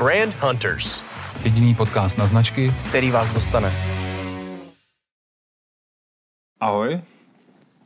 [0.00, 1.02] Brand Hunters.
[1.44, 3.72] Jediný podcast na značky, který vás dostane.
[6.60, 7.00] Ahoj.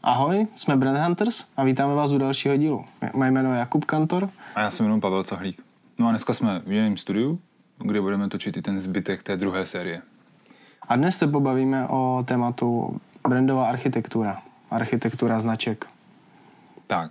[0.02, 2.84] Ahoj, jsme Brand Hunters a vítáme vás u dalšího dílu.
[3.14, 4.30] Moje jméno je Jakub Kantor.
[4.54, 5.62] A já se jmenuji Pavel Cahlík.
[5.98, 7.40] No a dneska jsme v jiném studiu,
[7.78, 10.02] kde budeme točit i ten zbytek té druhé série.
[10.88, 14.42] A dnes se pobavíme o tématu brandová architektura.
[14.70, 15.86] Architektura značek.
[16.86, 17.10] Tak.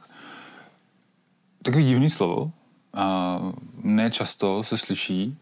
[1.63, 2.51] Takový divný slovo.
[2.93, 3.39] A
[3.83, 5.37] ne často se slyší.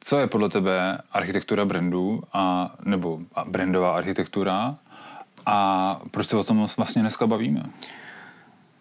[0.00, 4.76] Co je podle tebe architektura brandu a, nebo brandová architektura
[5.46, 7.62] a proč se o tom vlastně dneska bavíme?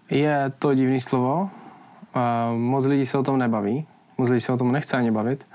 [0.10, 1.50] Je to divný slovo.
[2.58, 3.88] Moc lidí se o tom nebaví.
[4.18, 5.48] Moc lidí se o tom nechce ani bavit,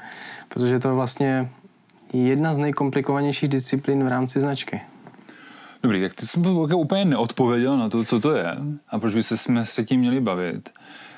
[0.48, 1.50] protože to je vlastně
[2.12, 4.80] jedna z nejkomplikovanějších disciplín v rámci značky.
[5.82, 6.40] Dobrý, tak ty jsi
[6.74, 8.56] úplně neodpověděl na to, co to je
[8.88, 10.70] a proč by se jsme se tím měli bavit.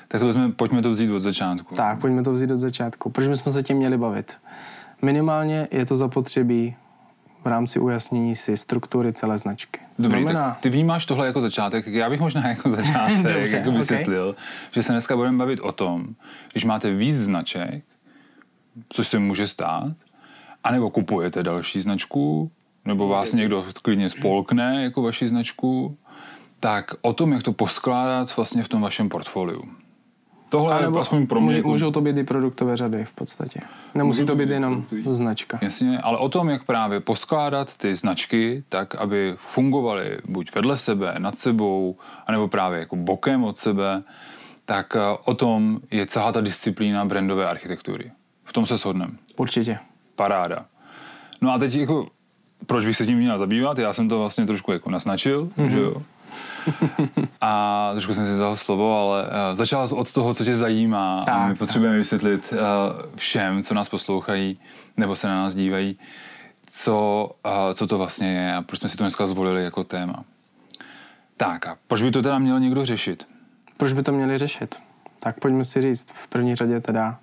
[0.07, 1.75] Tak to jsme, pojďme to vzít od začátku.
[1.75, 3.09] Tak, pojďme to vzít od začátku.
[3.09, 4.37] Proč bychom se tím měli bavit?
[5.01, 6.75] Minimálně je to zapotřebí
[7.45, 9.79] v rámci ujasnění si struktury celé značky.
[9.99, 10.49] Dobrý, Znamená...
[10.49, 14.43] tak ty vnímáš tohle jako začátek, já bych možná jako začátek Dobře, jako vysvětlil, okay.
[14.71, 16.07] že se dneska budeme bavit o tom,
[16.51, 17.83] když máte víc značek,
[18.89, 19.93] což se může stát,
[20.63, 22.51] anebo kupujete další značku,
[22.85, 25.97] nebo vás někdo klidně spolkne jako vaši značku,
[26.59, 29.63] tak o tom, jak to poskládat vlastně v tom vašem portfoliu.
[30.57, 31.55] Tohle je aspoň pro mě...
[31.55, 31.67] Jako...
[31.67, 33.59] Můžou to být i produktové řady v podstatě.
[33.95, 35.59] Nemusí můžou to být jenom značka.
[35.61, 41.15] Jasně, ale o tom, jak právě poskládat ty značky tak, aby fungovaly buď vedle sebe,
[41.19, 41.95] nad sebou,
[42.27, 44.03] anebo právě jako bokem od sebe,
[44.65, 48.11] tak eh, o tom je celá ta disciplína brandové architektury.
[48.43, 49.13] V tom se shodneme.
[49.37, 49.79] Určitě.
[50.15, 50.65] Paráda.
[51.41, 52.07] No a teď jako,
[52.65, 53.77] proč bych se tím měl zabývat?
[53.77, 55.69] Já jsem to vlastně trošku jako naznačil, mm-hmm.
[55.69, 56.01] že jo?
[57.41, 61.23] A trošku jsem si vzal slovo, ale uh, začal od toho, co tě zajímá.
[61.25, 62.57] Tak, a my potřebujeme vysvětlit uh,
[63.15, 64.59] všem, co nás poslouchají
[64.97, 65.99] nebo se na nás dívají,
[66.67, 70.23] co, uh, co to vlastně je a proč jsme si to dneska zvolili jako téma.
[71.37, 73.27] Tak a proč by to teda měl někdo řešit?
[73.77, 74.75] Proč by to měli řešit?
[75.19, 77.17] Tak pojďme si říct v první řadě teda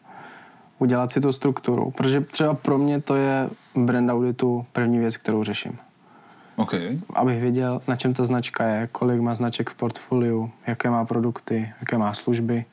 [0.79, 1.91] udělat si tu strukturu.
[1.91, 5.79] Protože třeba pro mě to je brand auditu první věc, kterou řeším.
[6.57, 6.99] Okay.
[7.15, 11.73] Abych věděl, na čem ta značka je, kolik má značek v portfoliu, jaké má produkty,
[11.81, 12.65] jaké má služby.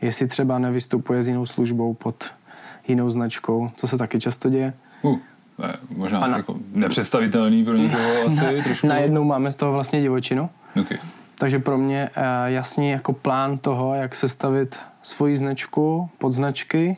[0.00, 2.30] Jestli třeba nevystupuje s jinou službou pod
[2.88, 4.72] jinou značkou, co se taky často děje.
[5.02, 5.18] Uh,
[5.58, 8.56] ne, možná na, jako nepředstavitelný pro někoho asi.
[8.56, 8.86] Na, trošku.
[8.86, 10.50] Najednou máme z toho vlastně divočinu.
[10.80, 10.98] Okay.
[11.38, 16.96] Takže pro mě uh, jasný jako plán toho, jak sestavit svoji značku, podznačky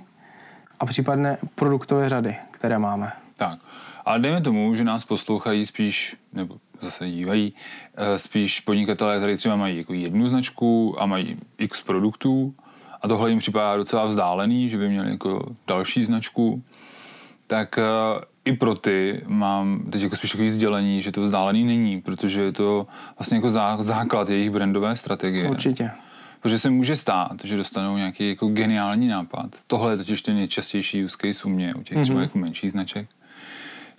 [0.81, 3.13] a případné produktové řady, které máme.
[3.37, 3.59] Tak.
[4.05, 7.55] Ale dejme tomu, že nás poslouchají spíš, nebo zase dívají,
[7.97, 12.55] eh, spíš podnikatelé, kteří třeba mají jako jednu značku a mají x produktů
[13.03, 16.63] a tohle jim připadá docela vzdálený, že by měli jako další značku,
[17.47, 17.85] tak eh,
[18.45, 22.53] i pro ty mám teď jako spíš takový sdělení, že to vzdálený není, protože je
[22.53, 22.87] to
[23.19, 23.49] vlastně jako
[23.83, 25.51] základ jejich brandové strategie.
[25.51, 25.91] Určitě.
[26.41, 29.47] Protože se může stát, že dostanou nějaký jako geniální nápad.
[29.67, 32.03] Tohle je totiž ten nejčastější use case u mě, u těch mm-hmm.
[32.03, 33.09] třeba jako menších značek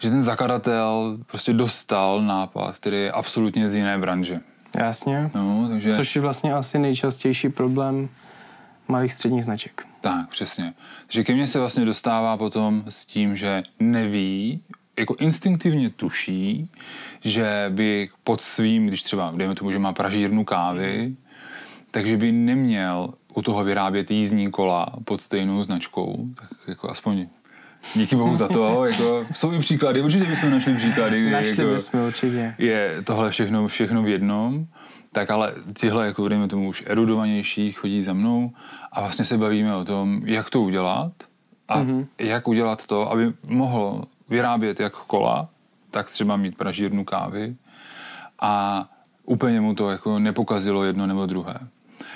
[0.01, 4.39] že ten zakladatel prostě dostal nápad, který je absolutně z jiné branže.
[4.77, 5.31] Jasně.
[5.35, 5.91] No, takže...
[5.91, 8.09] Což je vlastně asi nejčastější problém
[8.87, 9.87] malých středních značek.
[10.01, 10.73] Tak, přesně.
[11.05, 14.63] Takže ke mně se vlastně dostává potom s tím, že neví,
[14.99, 16.69] jako instinktivně tuší,
[17.21, 21.15] že by pod svým, když třeba, dejme tomu, že má pražírnu kávy,
[21.91, 27.27] takže by neměl u toho vyrábět jízdní kola pod stejnou značkou, tak jako aspoň
[27.95, 28.85] díky bohu za to.
[28.85, 31.21] Jako, jsou i příklady, určitě bychom našli příklady.
[31.21, 32.55] Kdy, našli jako, bychom určitě.
[32.57, 34.65] Je tohle všechno, všechno v jednom.
[35.11, 38.51] Tak ale tyhle, jako dejme tomu už erudovanější, chodí za mnou
[38.91, 41.11] a vlastně se bavíme o tom, jak to udělat
[41.67, 42.07] a mm-hmm.
[42.19, 45.49] jak udělat to, aby mohl vyrábět jak kola,
[45.91, 47.55] tak třeba mít pražírnu kávy
[48.39, 48.85] a
[49.25, 51.55] úplně mu to jako nepokazilo jedno nebo druhé.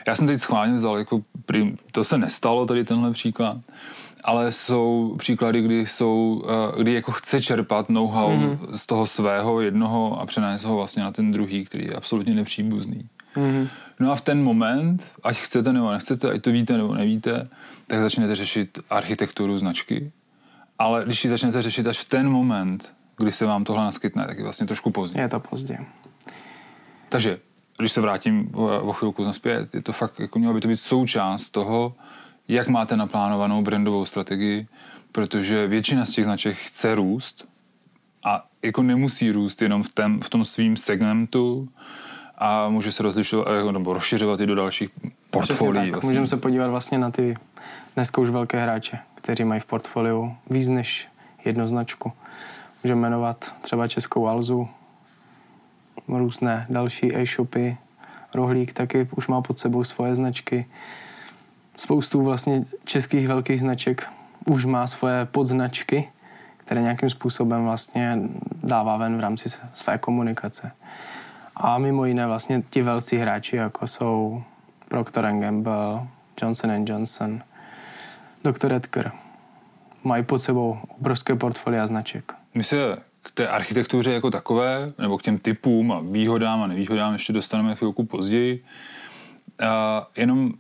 [0.08, 1.22] Já jsem teď schválně vzal, jako,
[1.92, 3.58] to se nestalo tady tenhle příklad,
[4.26, 8.60] ale jsou příklady, kdy, jsou, eh, kdy jako chce čerpat know-how mm-hmm.
[8.74, 13.10] z toho svého jednoho a přenést ho vlastně na ten druhý, který je absolutně nepříbuzný.
[13.36, 13.68] Mm-hmm.
[14.00, 17.50] No a v ten moment, ať chcete nebo nechcete, ať to víte nebo nevíte,
[17.88, 20.12] tak začnete řešit architekturu značky.
[20.80, 24.38] Ale když ji začnete řešit až v ten moment, kdy se vám tohle naskytne, tak
[24.38, 25.22] je vlastně trošku pozdě.
[25.22, 25.78] Je to pozdě.
[27.10, 27.40] Takže,
[27.78, 31.50] když se vrátím o chvilku naspět, je to fakt, jako mělo by to být součást
[31.50, 31.96] toho,
[32.47, 34.68] jak máte naplánovanou brandovou strategii,
[35.12, 37.47] protože většina z těch značek chce růst
[38.24, 41.70] a jako nemusí růst jenom v, tém, v tom svým segmentu
[42.38, 44.90] a může se rozlišovat eh, nebo rozšiřovat i do dalších
[45.30, 45.92] portfolií.
[45.92, 46.08] Vlastně.
[46.08, 47.36] Můžeme se podívat vlastně na ty
[47.96, 51.08] dneska už velké hráče, kteří mají v portfoliu víc než
[51.46, 52.14] jednu značku.
[52.84, 54.70] Můžeme jmenovat třeba Českou Alzu,
[56.08, 57.78] různé další e-shopy,
[58.36, 60.66] Rohlík taky už má pod sebou svoje značky.
[61.78, 64.08] Spoustu vlastně českých velkých značek
[64.46, 66.10] už má svoje podznačky,
[66.58, 68.20] které nějakým způsobem vlastně
[68.64, 70.72] dává ven v rámci své komunikace.
[71.56, 74.44] A mimo jiné vlastně ti velcí hráči, jako jsou
[74.88, 76.08] Procter Gamble,
[76.42, 77.42] Johnson Johnson,
[78.44, 78.74] Dr.
[78.74, 79.12] Edgar,
[80.04, 82.34] mají pod sebou obrovské portfolia značek.
[82.54, 87.14] My se k té architektuře jako takové, nebo k těm typům a výhodám a nevýhodám
[87.14, 88.64] ještě dostaneme chvilku později.
[89.68, 90.54] A jenom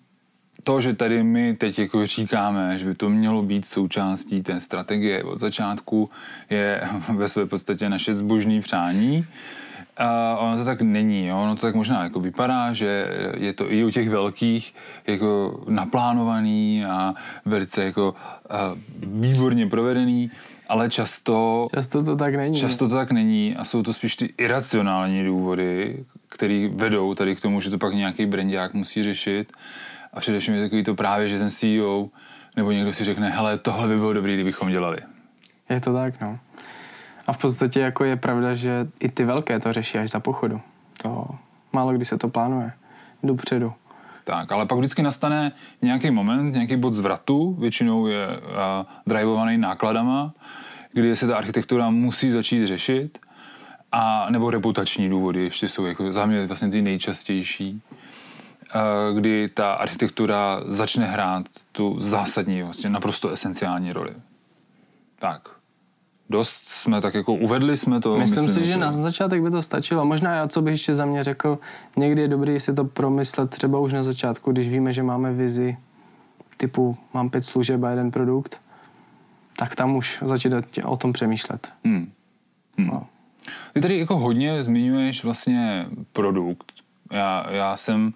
[0.63, 5.23] to, že tady my teď jako říkáme, že by to mělo být součástí té strategie
[5.23, 6.09] od začátku,
[6.49, 6.81] je
[7.15, 9.25] ve své podstatě naše zbožní přání.
[9.97, 11.37] A ono to tak není, jo?
[11.37, 13.07] ono to tak možná jako vypadá, že
[13.37, 14.73] je to i u těch velkých
[15.07, 17.13] jako naplánovaný a
[17.45, 18.15] velice jako
[18.49, 20.31] a výborně provedený,
[20.67, 21.67] ale často...
[21.75, 22.59] Často to tak není.
[22.59, 27.41] Často to tak není a jsou to spíš ty iracionální důvody, které vedou tady k
[27.41, 29.51] tomu, že to pak nějaký brandák musí řešit
[30.15, 32.09] a především je takový to právě, že ten CEO
[32.55, 34.97] nebo někdo si řekne, hele, tohle by bylo dobré, kdybychom dělali.
[35.69, 36.39] Je to tak, no.
[37.27, 40.61] A v podstatě jako je pravda, že i ty velké to řeší až za pochodu.
[41.01, 41.27] To
[41.73, 42.71] málo kdy se to plánuje.
[43.23, 43.73] Dopředu.
[44.23, 45.51] Tak, ale pak vždycky nastane
[45.81, 48.33] nějaký moment, nějaký bod zvratu, většinou je uh,
[49.07, 50.33] drivovaný nákladama,
[50.93, 53.19] kdy se ta architektura musí začít řešit,
[53.91, 57.81] a nebo reputační důvody ještě jsou jako za mě vlastně ty nejčastější,
[59.13, 64.13] kdy ta architektura začne hrát tu zásadní, vlastně naprosto esenciální roli.
[65.19, 65.41] Tak,
[66.29, 68.17] dost jsme tak jako uvedli jsme to.
[68.17, 70.05] Myslím, myslím si, že na začátek by to stačilo.
[70.05, 71.59] Možná já, co bych ještě za mě řekl,
[71.97, 75.77] někdy je dobré si to promyslet třeba už na začátku, když víme, že máme vizi
[76.57, 78.61] typu mám pět služeb a jeden produkt,
[79.57, 81.73] tak tam už začít o tom přemýšlet.
[81.85, 82.11] Hmm.
[82.77, 82.87] Hmm.
[82.87, 83.07] No.
[83.73, 86.71] Ty tady jako hodně zmiňuješ vlastně produkt.
[87.11, 88.13] Já, já jsem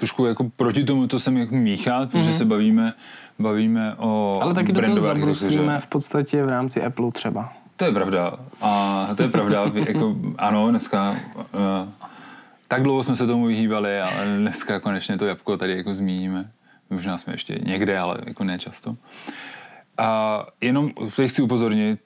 [0.00, 2.12] trošku jako proti tomu to jsem jak míchat, mm-hmm.
[2.12, 2.34] protože mhm.
[2.34, 2.92] se bavíme
[3.38, 7.52] bavíme o Ale taky do toho zabruslíme v podstatě v rámci Apple třeba.
[7.76, 8.32] To je pravda.
[8.60, 9.64] A to je pravda.
[9.88, 11.88] jako, ano, dneska uh,
[12.68, 16.50] tak dlouho jsme se tomu vyhýbali, ale dneska konečně to jabko tady jako zmíníme.
[16.90, 18.96] Možná jsme ještě někde, ale jako ne často.
[19.98, 20.90] A jenom
[21.26, 22.00] chci upozornit,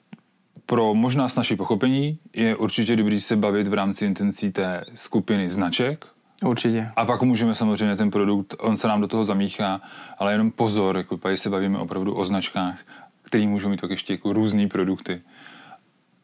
[0.65, 5.49] pro možná s naší pochopení je určitě dobrý se bavit v rámci intencí té skupiny
[5.49, 6.05] značek,
[6.43, 6.91] Určitě.
[6.95, 9.81] A pak můžeme samozřejmě ten produkt, on se nám do toho zamíchá,
[10.17, 12.79] ale jenom pozor, jako tady se bavíme opravdu o značkách,
[13.23, 15.21] který můžou mít tak ještě jako různé produkty.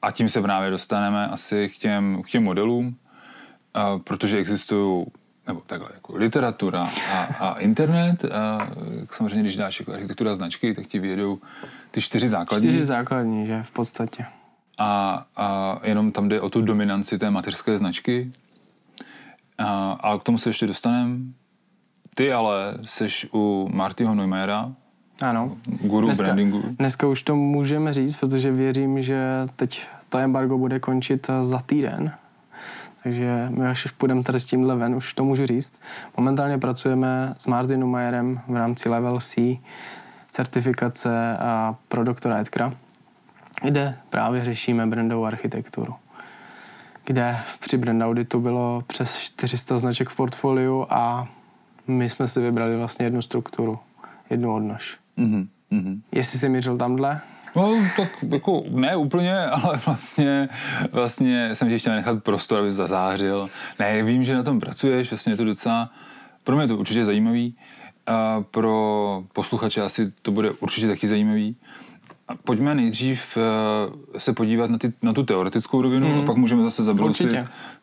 [0.02, 2.96] A tím se právě dostaneme asi k těm, k těm modelům,
[3.74, 5.06] a, protože existují
[5.48, 8.26] nebo takhle, jako literatura a, a internet.
[8.26, 8.68] A
[9.12, 11.40] samozřejmě, když dáš jako architektura značky, tak ti vyjedou
[11.92, 12.70] ty čtyři základní.
[12.70, 14.26] Čtyři základní, že v podstatě.
[14.78, 18.32] A, a jenom tam jde o tu dominanci té mateřské značky,
[19.64, 21.18] a, a k tomu se ještě dostaneme.
[22.16, 24.72] Ty ale seš u Martyho Neumera,
[25.22, 25.58] ano.
[25.66, 26.62] Guru dneska, brandingu.
[26.80, 32.12] Dneska už to můžeme říct, protože věřím, že teď to embargo bude končit za týden.
[33.04, 35.74] Takže my až půjdeme tady s tímhle ven, už to můžu říct.
[36.18, 39.58] Momentálně pracujeme s Martinem Majerem v rámci Level C
[40.32, 42.74] certifikace a pro doktora Edkra,
[43.64, 45.94] kde právě řešíme brandovou architekturu
[47.12, 51.28] kde při brand auditu bylo přes 400 značek v portfoliu a
[51.88, 53.80] my jsme si vybrali vlastně jednu strukturu,
[54.30, 54.98] jednu odnož.
[55.18, 56.02] Mm-hmm.
[56.12, 57.22] Jestli jsi měřil tamhle?
[57.56, 60.50] No, tak jako ne úplně, ale vlastně,
[60.92, 63.48] vlastně jsem ti chtěl nechat prostor, aby zazářil.
[63.80, 65.90] Ne, vím, že na tom pracuješ, vlastně je to docela,
[66.44, 67.56] pro mě je to určitě zajímavý,
[68.08, 71.56] a pro posluchače asi to bude určitě taky zajímavý.
[72.44, 76.20] Pojďme nejdřív eh, se podívat na, ty, na tu teoretickou rovinu mm.
[76.20, 77.36] a pak můžeme zase zabrousit,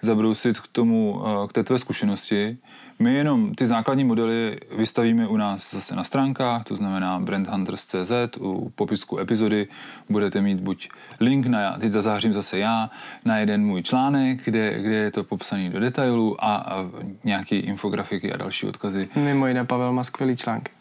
[0.03, 2.59] zabrousit k tomu, eh, k té tvé zkušenosti.
[2.99, 8.73] My jenom ty základní modely vystavíme u nás zase na stránkách, to znamená brandhunters.cz, u
[8.75, 9.69] popisku epizody
[10.09, 10.89] budete mít buď
[11.21, 12.91] link na, teď zazářím zase já,
[13.25, 16.91] na jeden můj článek, kde, kde je to popsaný do detailu a, a
[17.25, 19.09] nějaké infografiky a další odkazy.
[19.17, 20.73] Mimo jiné Pavel má skvělý články.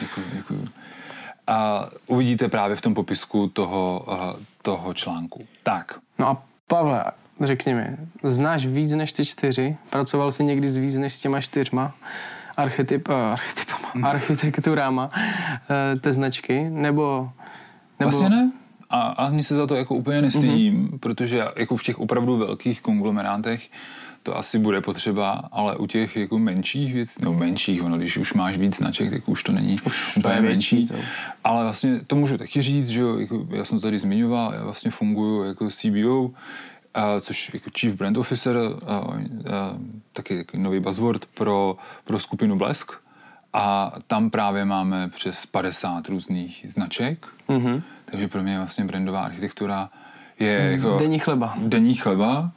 [0.00, 0.83] Děkuji, děkuji
[1.46, 5.46] a uvidíte právě v tom popisku toho, eh, toho článku.
[5.62, 5.98] Tak.
[6.18, 7.04] No a Pavle,
[7.40, 9.76] řekni mi, znáš víc než ty čtyři?
[9.90, 11.94] Pracoval jsi někdy s víc než s těma čtyřma
[12.56, 14.04] archetyp, uh, archetypama, hmm.
[14.04, 16.70] architekturama uh, té značky?
[16.70, 17.30] Nebo,
[18.00, 18.10] nebo...
[18.10, 18.52] Vlastně ne.
[18.90, 20.98] A, a mě se za to jako úplně nestydím, mm-hmm.
[20.98, 23.70] protože jako v těch opravdu velkých konglomerátech
[24.24, 28.34] to asi bude potřeba, ale u těch jako menších věcí, no menších, ono, když už
[28.34, 30.94] máš víc značek, tak už to není Už to je větší, to.
[31.44, 34.64] Ale vlastně to můžu taky říct, že jo, jako já jsem to tady zmiňoval, já
[34.64, 36.30] vlastně funguji jako CBO,
[36.94, 39.14] a, což jako Chief Brand Officer, a, a,
[40.12, 42.92] taky, taky nový buzzword pro, pro skupinu Blesk.
[43.52, 47.82] A tam právě máme přes 50 různých značek, mm-hmm.
[48.04, 49.90] takže pro mě vlastně brandová architektura
[50.38, 50.98] je mm, jako...
[50.98, 51.54] Denní chleba.
[51.58, 52.52] Denní chleba.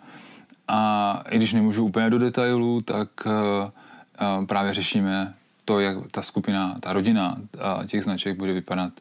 [0.67, 5.33] A i když nemůžu úplně do detailů, tak uh, uh, právě řešíme
[5.65, 8.93] to, jak ta skupina, ta rodina uh, těch značek bude vypadat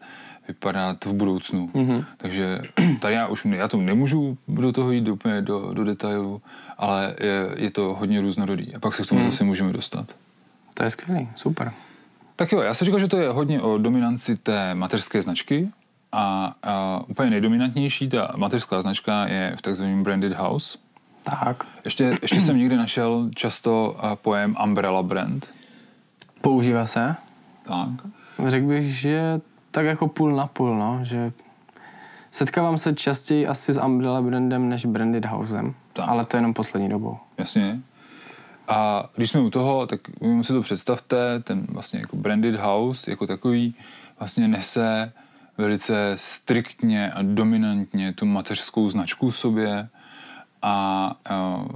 [0.49, 1.71] vypadat v budoucnu.
[1.75, 2.05] Mm-hmm.
[2.17, 2.61] Takže
[3.01, 6.43] tady já už já to nemůžu do toho jít úplně do, do detailu,
[6.79, 8.75] ale je, je to hodně různorodý.
[8.75, 9.31] A pak se k tomu mm.
[9.31, 10.15] zase můžeme dostat.
[10.75, 11.73] To je skvělý, super.
[12.37, 15.69] Tak jo, já jsem říkal, že to je hodně o dominanci té mateřské značky
[16.13, 20.79] a, a úplně nejdominantnější ta mateřská značka je v takzvaném branded house.
[21.31, 21.65] Tak.
[21.85, 25.47] Ještě, ještě jsem někdy našel často pojem umbrella brand.
[26.41, 27.17] Používá se?
[27.65, 27.89] Tak.
[28.47, 29.41] Řekl bych, že
[29.71, 31.33] tak jako půl na půl, no, že
[32.31, 36.09] setkávám se častěji asi s umbrella brandem než branded housem, tak.
[36.09, 37.19] ale to jenom poslední dobou.
[37.39, 37.81] Jasně.
[38.69, 40.01] A když jsme u toho, tak
[40.43, 43.75] si to představte, ten vlastně jako branded house jako takový
[44.19, 45.13] vlastně nese
[45.59, 49.89] velice striktně a dominantně tu mateřskou značku v sobě
[50.63, 51.67] a uh,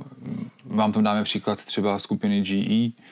[0.64, 3.02] vám tam dáme příklad třeba skupiny GE,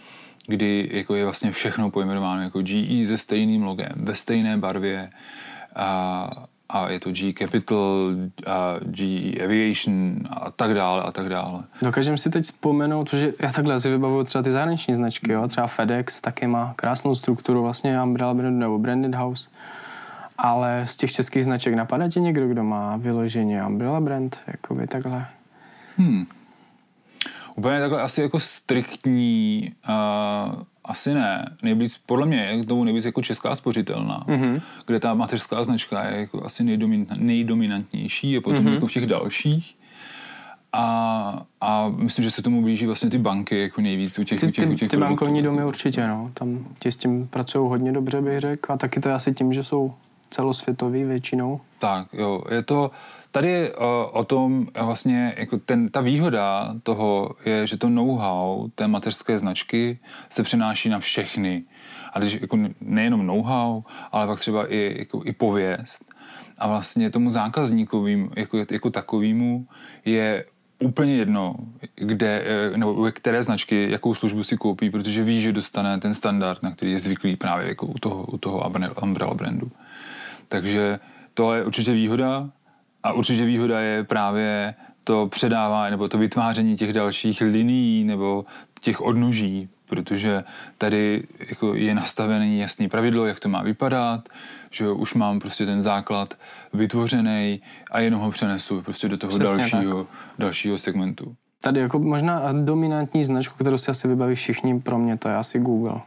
[0.47, 5.11] kdy jako je vlastně všechno pojmenováno jako GE se stejným logem, ve stejné barvě
[5.77, 6.31] a,
[6.69, 8.11] a je to G Capital,
[8.47, 11.65] a G Aviation a tak dále a tak dále.
[11.83, 15.49] Dokážem si teď vzpomenout, protože já takhle si vybavuju třeba ty zahraniční značky, jo?
[15.49, 19.51] třeba FedEx taky má krásnou strukturu, vlastně Umbrella Brand nebo Branded House,
[20.39, 25.27] ale z těch českých značek napadá tě někdo, kdo má vyloženě Umbrella Brand, jakoby takhle?
[25.99, 26.26] Hmm.
[27.57, 31.57] Úplně takhle asi jako striktní, uh, asi ne.
[31.62, 34.61] Nejblíž, podle mě je k tomu nejvíc jako česká spořitelná, mm-hmm.
[34.87, 38.75] kde ta mateřská značka je jako asi nejdominant, nejdominantnější a potom mm-hmm.
[38.75, 39.75] jako v těch dalších.
[40.73, 44.47] A, a myslím, že se tomu blíží vlastně ty banky jako nejvíc u těch, ty,
[44.47, 46.31] u těch, ty, u těch ty bankovní domy určitě, no.
[46.35, 48.73] Tam ti s tím pracují hodně dobře, bych řekl.
[48.73, 49.95] A taky to je asi tím, že jsou
[50.31, 51.61] celosvětový většinou.
[51.78, 52.43] Tak, jo.
[52.50, 52.90] Je to,
[53.38, 57.88] Tady je uh, o tom uh, vlastně, jako ten, ta výhoda toho je, že to
[57.88, 59.99] know-how té mateřské značky
[60.30, 61.64] se přenáší na všechny.
[62.12, 66.04] A když jako nejenom know-how, ale pak třeba i, jako, i pověst.
[66.59, 69.66] A vlastně tomu zákazníkovým jako, jako takovýmu
[70.04, 70.45] je
[70.78, 71.54] úplně jedno,
[71.95, 76.62] kde, eh, nebo které značky, jakou službu si koupí, protože ví, že dostane ten standard,
[76.62, 79.71] na který je zvyklý právě jako u toho, u toho umbrella brandu.
[80.49, 80.99] Takže
[81.35, 82.50] to je určitě výhoda
[83.02, 84.75] a určitě výhoda je právě
[85.05, 88.45] to předávání nebo to vytváření těch dalších linií nebo
[88.81, 90.45] těch odnoží, protože
[90.78, 94.28] tady jako je nastavený jasný pravidlo, jak to má vypadat,
[94.71, 96.35] že už mám prostě ten základ
[96.73, 100.07] vytvořený a jenom ho přenesu prostě do toho dalšího,
[100.38, 101.37] dalšího segmentu.
[101.61, 105.59] Tady jako možná dominantní značku, kterou si asi vybaví všichni, pro mě to je asi
[105.59, 106.00] Google.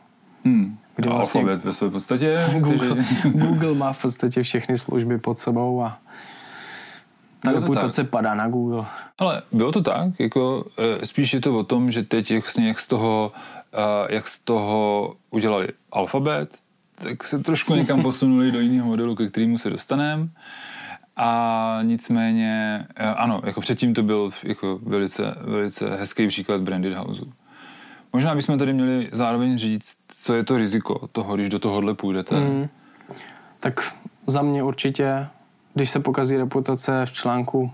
[0.46, 0.78] Hmm.
[0.96, 2.38] Kde vlastně alfabet ve své podstatě.
[2.60, 5.98] Google, Google má v podstatě všechny služby pod sebou a
[7.44, 8.86] ta reputace padá na Google.
[9.20, 10.66] Ale bylo to tak, jako
[11.02, 13.32] e, spíš je to o tom, že teď vlastně jak z toho,
[14.10, 16.58] jak z toho udělali alfabet,
[16.96, 20.28] tak se trošku někam posunuli do jiného modelu, ke kterému se dostaneme.
[21.16, 27.34] A nicméně, e, ano, jako předtím to byl jako velice, velice hezký příklad Branded Houseu.
[28.14, 32.36] Možná bychom tady měli zároveň říct, co je to riziko toho, když do tohohle půjdete.
[32.36, 32.68] Mm.
[33.60, 33.94] Tak
[34.28, 35.28] za mě určitě
[35.74, 37.72] když se pokazí reputace v článku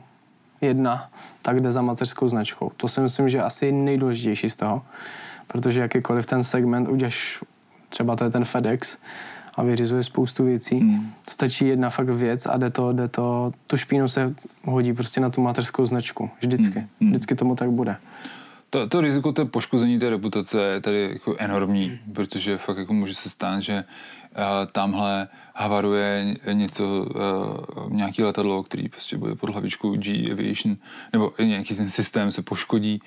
[0.62, 1.10] jedna,
[1.42, 2.72] tak jde za mateřskou značkou.
[2.78, 4.82] To si myslím, že je asi nejdůležitější z toho,
[5.48, 7.44] protože jakýkoliv ten segment, uděláš
[7.90, 8.98] třeba to je ten FedEx
[9.56, 11.12] a vyřizuje spoustu věcí, hmm.
[11.30, 15.30] stačí jedna fakt věc a jde to, jde to, tu špínu se hodí prostě na
[15.30, 16.30] tu mateřskou značku.
[16.42, 16.80] Vždycky.
[16.80, 16.88] Hmm.
[17.02, 17.10] hmm.
[17.10, 17.96] Vždycky tomu tak bude.
[18.70, 22.14] To, to riziko té poškození té reputace je tady jako enormní, hmm.
[22.14, 23.84] protože fakt jako může se stát, že
[24.72, 30.78] tamhle havaruje něco, uh, nějaký letadlo, který prostě bude pod hlavičkou G Aviation,
[31.14, 33.02] nebo nějaký ten systém se poškodí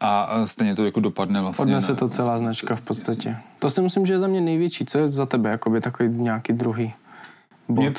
[0.00, 1.62] a stejně to jako dopadne vlastně.
[1.62, 3.36] Odnese to celá značka v podstatě.
[3.58, 4.84] To si myslím, že je za mě největší.
[4.84, 6.94] Co je za tebe jakoby takový nějaký druhý
[7.68, 7.82] bod?
[7.82, 7.92] Mě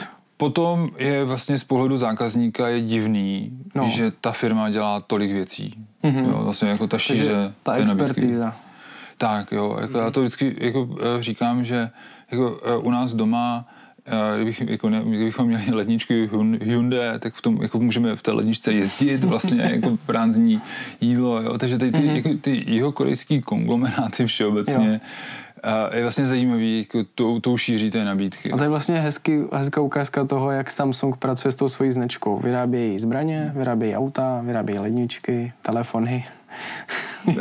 [0.44, 3.90] potom je vlastně z pohledu zákazníka je divný, no.
[3.90, 5.76] že ta firma dělá tolik věcí.
[6.04, 6.28] Mm-hmm.
[6.30, 7.54] Jo, vlastně jako ta šíře.
[7.64, 8.56] Ta expertíza.
[9.18, 10.04] Tak jo, jako mm.
[10.04, 11.90] já to vždycky jako eh, říkám, že
[12.32, 13.66] jako eh, u nás doma
[14.06, 16.30] eh, kdybych, jako ne, kdybychom měli ledničky
[16.62, 20.62] Hyundai, tak v tom jako můžeme v té ledničce jezdit vlastně jako bránzní
[21.02, 21.58] jídlo, jo?
[21.58, 22.16] takže tady ty, mm-hmm.
[22.16, 25.10] jako ty jihokorejský konglomeráty všeobecně jo
[25.94, 28.52] je vlastně zajímavý jako tou, tou šíří té nabídky.
[28.52, 32.40] A to je vlastně hezký, hezká ukázka toho, jak Samsung pracuje s tou svojí značkou.
[32.40, 36.26] Vyrábějí zbraně, vyrábějí auta, vyrábějí ledničky, telefony.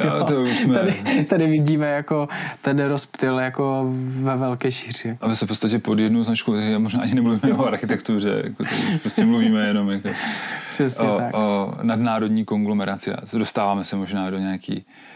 [0.05, 0.75] Já, to už jsme...
[0.75, 2.29] tady, tady, vidíme jako
[2.63, 5.19] ten rozptyl jako ve velké šíři.
[5.21, 8.65] A my se v podstatě pod jednu značku, já možná ani nemluvíme o architektuře, jako
[9.01, 10.09] prostě mluvíme jenom jako
[10.73, 11.37] Přesně o, tak.
[11.37, 13.11] o nadnárodní konglomeraci.
[13.33, 15.12] Dostáváme se možná do nějaký uh,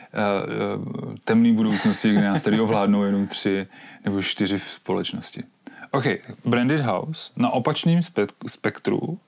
[1.25, 3.67] temné budoucnosti, kde nás tady ovládnou jenom tři
[4.05, 5.43] nebo čtyři společnosti.
[5.91, 6.05] OK,
[6.45, 8.01] Branded House na opačném
[8.47, 9.19] spektru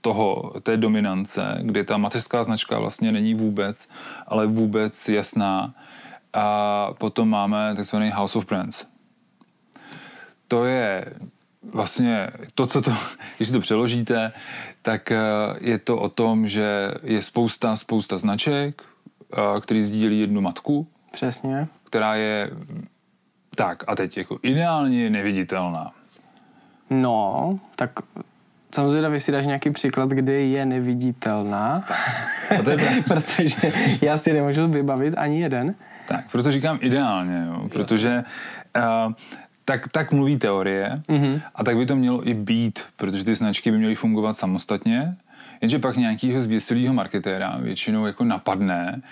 [0.00, 3.88] toho, té dominance, kdy ta mateřská značka vlastně není vůbec,
[4.26, 5.74] ale vůbec jasná.
[6.32, 8.84] A potom máme takzvaný House of Brands.
[10.48, 11.04] To je
[11.72, 12.92] vlastně to, co to,
[13.36, 14.32] když si to přeložíte,
[14.82, 15.12] tak
[15.60, 18.82] je to o tom, že je spousta, spousta značek,
[19.60, 20.86] který sdílí jednu matku.
[21.12, 21.66] Přesně.
[21.84, 22.50] Která je
[23.56, 25.92] tak a teď jako ideálně neviditelná.
[26.90, 27.90] No, tak
[28.74, 31.84] Samozřejmě si dáš nějaký příklad, kde je neviditelná,
[32.58, 33.72] a to je protože
[34.02, 35.74] já si nemůžu vybavit ani jeden.
[36.08, 38.24] Tak, proto říkám ideálně, jo, protože
[38.76, 39.12] uh,
[39.64, 41.40] tak, tak mluví teorie mm-hmm.
[41.54, 45.16] a tak by to mělo i být, protože ty značky by měly fungovat samostatně,
[45.60, 49.02] jenže pak nějakýho zběsilého marketéra většinou jako napadne,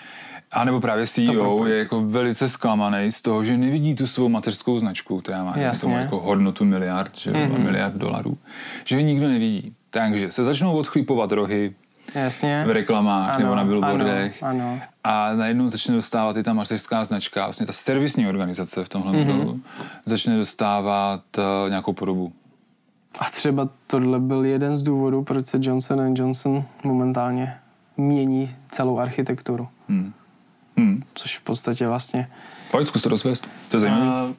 [0.51, 4.79] a nebo právě CEO je jako velice zklamaný z toho, že nevidí tu svou mateřskou
[4.79, 7.63] značku, která má tomu jako hodnotu miliard, že, mm-hmm.
[7.63, 8.37] miliard dolarů,
[8.85, 9.73] že ho nikdo nevidí.
[9.89, 11.73] Takže se začnou odchlípovat rohy
[12.15, 12.63] Jasně.
[12.67, 14.81] v reklamách ano, nebo na billboardech ano, ano.
[15.03, 19.25] a najednou začne dostávat i ta mateřská značka, vlastně ta servisní organizace v tomhle mm-hmm.
[19.25, 19.59] modelu,
[20.05, 22.33] začne dostávat uh, nějakou podobu.
[23.19, 27.57] A třeba tohle byl jeden z důvodů, proč se Johnson Johnson momentálně
[27.97, 29.67] mění celou architekturu.
[29.89, 30.13] Hmm.
[30.77, 31.03] Hmm.
[31.13, 32.29] Což v podstatě vlastně...
[32.71, 33.47] Pojď, zkus to rozvést.
[33.69, 34.33] To je zajímavé.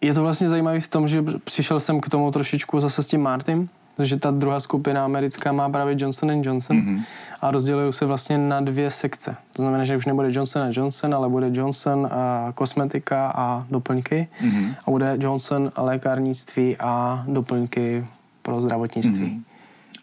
[0.00, 3.20] Je to vlastně zajímavé v tom, že přišel jsem k tomu trošičku zase s tím
[3.20, 3.68] Martym,
[3.98, 7.02] že ta druhá skupina americká má právě Johnson Johnson mm-hmm.
[7.40, 9.36] a rozdělují se vlastně na dvě sekce.
[9.52, 14.74] To znamená, že už nebude Johnson Johnson, ale bude Johnson a kosmetika a doplňky mm-hmm.
[14.86, 18.06] a bude Johnson lékárnictví a doplňky
[18.42, 19.26] pro zdravotnictví.
[19.26, 19.42] Mm-hmm.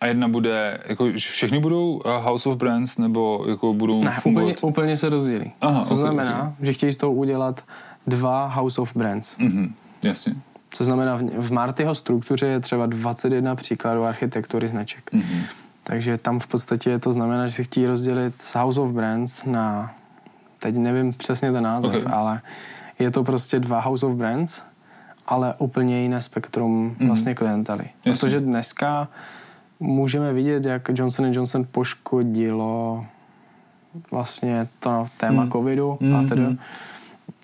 [0.01, 4.43] A jedna bude, jako všechny budou uh, House of Brands, nebo jako budou ne, fungovat?
[4.57, 5.51] Úplně, úplně se rozdělí.
[5.61, 6.65] Aha, Co okay, znamená, okay.
[6.65, 7.63] že chtějí z toho udělat
[8.07, 9.37] dva House of Brands.
[9.37, 9.71] Mm-hmm,
[10.03, 10.35] jasně.
[10.75, 15.11] Co znamená, v Martyho struktuře je třeba 21 příkladů architektury značek.
[15.11, 15.41] Mm-hmm.
[15.83, 19.95] Takže tam v podstatě to znamená, že si chtějí rozdělit House of Brands na,
[20.59, 22.13] teď nevím přesně ten název, okay.
[22.13, 22.41] ale
[22.99, 24.61] je to prostě dva House of Brands,
[25.27, 27.07] ale úplně jiné spektrum mm-hmm.
[27.07, 27.89] vlastně klientely.
[28.05, 28.19] Jasně.
[28.19, 29.07] Protože dneska
[29.79, 33.05] můžeme vidět, jak Johnson Johnson poškodilo
[34.11, 35.51] vlastně to téma mm.
[35.51, 36.57] covidu mm, a tedy, mm.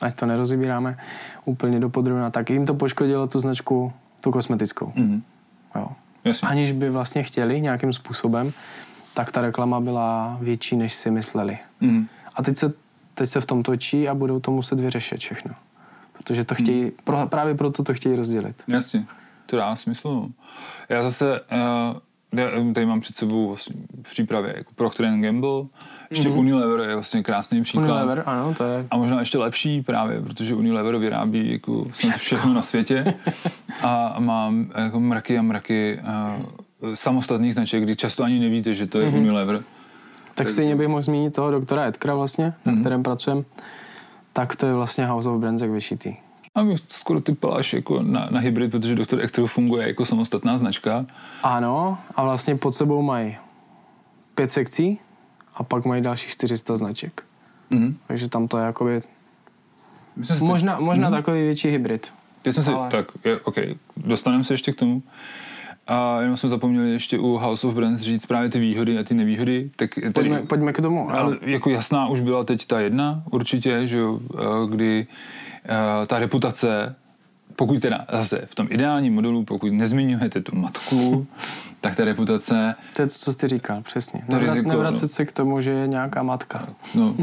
[0.01, 0.97] Ať to nerozebíráme
[1.45, 4.91] úplně do podrobna, tak jim to poškodilo tu značku, tu kosmetickou.
[4.95, 5.23] Mm.
[5.75, 5.87] Jo.
[6.25, 6.47] Jasně.
[6.47, 8.51] Aniž by vlastně chtěli nějakým způsobem,
[9.13, 11.57] tak ta reklama byla větší, než si mysleli.
[11.81, 12.07] Mm.
[12.35, 12.73] A teď se,
[13.13, 15.55] teď se v tom točí a budou to muset vyřešit všechno.
[16.13, 16.91] Protože to chtějí, mm.
[17.03, 18.63] pro, právě proto to chtějí rozdělit.
[18.67, 19.05] Jasně,
[19.45, 20.27] to dá smysl.
[20.89, 21.97] Já zase uh
[22.31, 25.65] já tady mám před sebou vlastně v přípravě jako Procter Gamble,
[26.09, 26.37] ještě mm-hmm.
[26.37, 27.85] Unilever je vlastně krásný příklad.
[27.85, 28.87] Unilever, ano, to je.
[28.91, 33.13] A možná ještě lepší právě, protože Unilever vyrábí jako všechno na světě
[33.83, 35.99] a má jako mraky a mraky
[36.79, 39.17] uh, samostatných značek, kdy často ani nevíte, že to je mm-hmm.
[39.17, 39.63] Unilever.
[40.35, 42.65] Tak stejně bych mohl zmínit toho doktora Edkra vlastně, mm-hmm.
[42.65, 42.81] na mhm.
[42.81, 43.43] kterém pracujeme.
[44.33, 46.15] Tak to je vlastně House of Brands jak vyšitý.
[46.55, 49.19] A my skoro ty paláš jako na, na hybrid, protože Dr.
[49.19, 51.05] Ectro funguje jako samostatná značka.
[51.43, 53.37] Ano, a vlastně pod sebou mají
[54.35, 54.99] pět sekcí
[55.53, 57.23] a pak mají další 400 značek.
[57.71, 57.93] Mm-hmm.
[58.07, 59.03] Takže tam to je jakoby
[60.15, 61.15] Myslím možná, možná mm-hmm.
[61.15, 62.13] takový větší hybrid.
[62.45, 62.89] Jsem si, ale...
[62.89, 63.55] tak, je, OK,
[63.97, 65.03] dostaneme se ještě k tomu.
[65.91, 69.13] A jenom jsme zapomněli ještě u House of Brands říct právě ty výhody a ty
[69.13, 69.69] nevýhody.
[69.75, 71.11] Tak tady, pojďme, pojďme k tomu.
[71.11, 74.19] Ale jako jasná už byla teď ta jedna určitě, že jo,
[74.69, 75.07] kdy
[75.65, 76.95] Eh, ta reputace,
[77.55, 81.27] pokud teda zase v tom ideálním modelu, pokud nezmiňujete tu matku,
[81.81, 82.75] tak ta reputace...
[82.95, 84.21] To je to, co jsi říkal, přesně.
[84.25, 86.67] To Nevrat, riziko, nevracet no, se k tomu, že je nějaká matka.
[86.95, 87.15] No,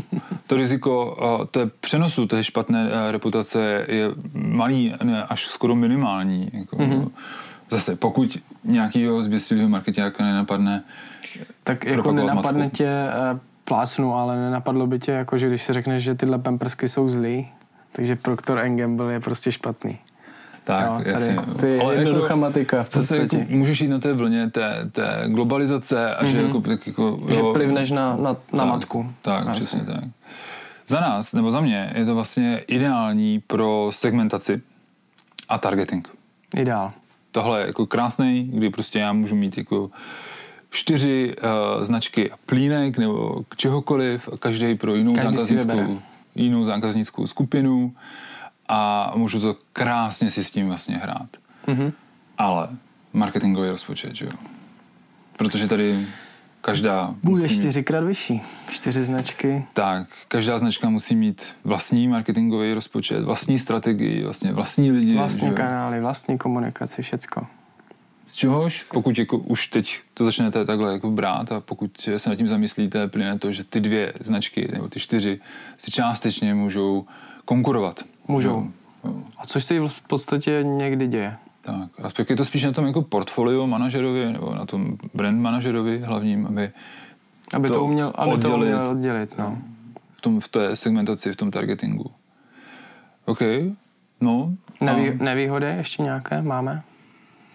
[0.46, 6.50] to riziko uh, té přenosu té špatné reputace je malý, ne, až skoro minimální.
[6.52, 7.10] Jako, mm-hmm.
[7.70, 10.82] Zase, pokud nějakýho zběsilého marketáka nenapadne
[11.64, 12.76] tak jako nenapadne matku.
[12.76, 12.90] tě
[13.64, 17.48] plásnu, ale nenapadlo by tě, jako, že když si řekneš, že tyhle pampersky jsou zlý,
[17.92, 19.98] takže Procter Gamble je prostě špatný.
[20.64, 21.36] Tak, jo, tady, jasně.
[21.60, 23.38] To je Ale jednoduchá jako- matika v Zase podstatě.
[23.42, 27.40] jako, můžeš jít na té vlně té, té globalizace a že jako, tak jako že
[27.40, 29.12] jo, plivneš na, na, na tak, matku.
[29.22, 29.60] Tak, Vlastně.
[29.60, 30.04] přesně tak.
[30.86, 34.62] Za nás, nebo za mě, je to vlastně ideální pro segmentaci
[35.48, 36.08] a targeting.
[36.56, 36.92] Ideál.
[37.38, 39.90] Tohle je jako krásný, kdy prostě já můžu mít jako
[40.70, 46.02] čtyři uh, značky plínek nebo k čehokoliv, a každý pro jinou Každý zákaznickou,
[46.34, 47.94] jinou zákaznickou skupinu
[48.68, 51.28] a můžu to krásně si s tím vlastně hrát.
[51.66, 51.92] Mhm.
[52.38, 52.68] Ale
[53.12, 54.32] marketingový rozpočet, že jo?
[55.36, 56.06] Protože tady
[56.60, 58.42] každá Bude musí mít, čtyřikrát vyšší.
[58.70, 59.64] Čtyři značky.
[59.72, 65.14] tak, každá značka musí mít vlastní marketingový rozpočet, vlastní strategii, vlastně vlastní lidi.
[65.14, 67.46] Vlastní že kanály, vlastní komunikaci, všecko.
[68.26, 72.36] Z čehož, pokud jako už teď to začnete takhle jako brát a pokud se nad
[72.36, 75.40] tím zamyslíte, plyne to, že ty dvě značky nebo ty čtyři
[75.76, 77.06] si částečně můžou
[77.44, 78.02] konkurovat.
[78.28, 78.70] Můžou.
[79.04, 79.14] Jo.
[79.38, 81.36] A což se v podstatě někdy děje.
[81.72, 82.16] Tak.
[82.18, 86.46] A je to spíš na tom jako portfolio manažerovi nebo na tom brand manažerovi hlavním,
[86.46, 86.70] aby
[87.54, 88.56] Aby to, To uměl, aby to oddělit.
[88.56, 89.38] uměl oddělit.
[89.38, 89.58] No.
[90.12, 92.10] v, tom, v té segmentaci, v tom targetingu.
[93.24, 93.40] OK,
[94.20, 94.52] no.
[94.80, 96.82] Nevý, a- nevýhody ještě nějaké máme?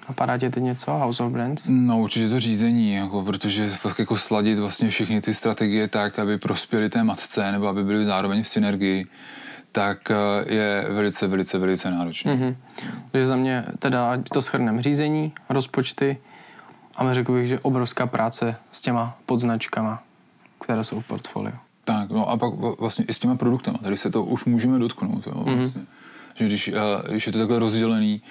[0.10, 0.92] Napadá tě teď něco?
[0.92, 1.68] House of Brands?
[1.70, 6.90] No určitě to řízení, jako, protože jako sladit vlastně všechny ty strategie tak, aby prospěly
[6.90, 9.06] té matce nebo aby byly zároveň v synergii,
[9.74, 10.16] tak eh,
[10.54, 12.36] je velice, velice, velice náročné.
[12.36, 12.40] Mm-hmm.
[12.40, 12.56] Mhm.
[13.12, 16.18] Takže za mě teda, ať to shrneme, řízení, rozpočty
[16.96, 20.04] a řekl bych, že obrovská práce s těma podznačkama,
[20.66, 21.56] které jsou v portfoliu.
[21.86, 25.28] Tak, no a pak vlastně i s těma produktama, tady se to už můžeme dotknout,
[25.28, 25.58] jo, Mhm.
[25.58, 25.82] vlastně.
[26.40, 28.22] Že když, eh, když je to takhle rozdělený,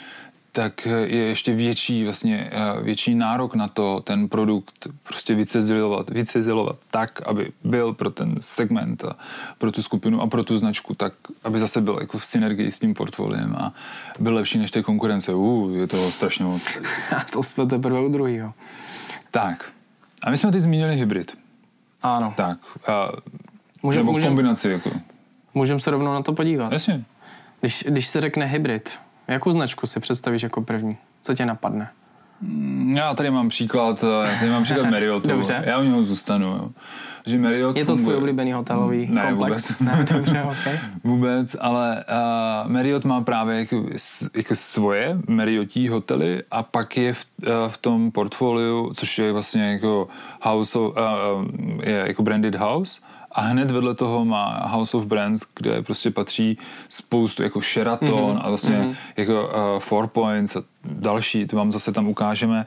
[0.53, 6.11] tak eh, je ještě větší, vlastně, eh, větší nárok na to ten produkt prostě vycizelovat,
[6.11, 9.17] vycizelovat tak, aby byl pro ten segment a
[9.59, 11.13] pro tu skupinu a pro tu značku tak,
[11.45, 13.73] aby zase byl jako v synergii s tím portfoliem a
[14.19, 15.35] byl lepší než té konkurence.
[15.35, 16.63] Uh, je to strašně moc.
[17.17, 18.53] A to jsme teprve u druhého.
[19.31, 19.71] Tak.
[20.25, 21.39] A my jsme teď zmínili hybrid.
[22.03, 22.35] Ano.
[22.37, 22.59] Tak.
[22.87, 23.09] A,
[23.83, 24.69] Můžem- nebo můžem- kombinaci.
[24.71, 24.91] Jako.
[25.55, 26.73] Můžeme se rovnou na to podívat.
[26.73, 27.05] Jasně.
[27.61, 30.97] Když, když se řekne hybrid, jakou značku si představíš jako první?
[31.23, 31.89] Co tě napadne?
[32.95, 35.29] Já tady mám příklad, eh, tady mám příklad Marriottu.
[35.29, 35.63] Dobře.
[35.67, 36.47] Já u něho zůstanu.
[36.47, 36.69] Jo.
[37.27, 39.79] Že Marriott Je to tvůj oblíbený hotelový Ne, komplex?
[39.81, 39.97] vůbec.
[39.97, 40.75] Ne, dobře, ok.
[41.05, 42.05] Vůbec, ale
[42.65, 43.87] uh, Marriott má právě jako,
[44.37, 49.73] jako svoje Marriotí hotely a pak je v, uh, v tom portfoliu, což je vlastně
[49.73, 50.09] jako
[50.43, 51.45] house of, uh,
[51.83, 53.01] je jako branded house
[53.33, 58.41] a hned vedle toho má House of Brands, kde prostě patří spoustu jako Sheraton mm-hmm.
[58.43, 58.97] a vlastně mm-hmm.
[59.17, 62.67] jako uh, Four Points a další, to vám zase tam ukážeme,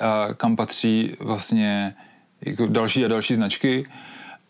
[0.00, 1.94] uh, kam patří vlastně
[2.40, 3.86] jako další a další značky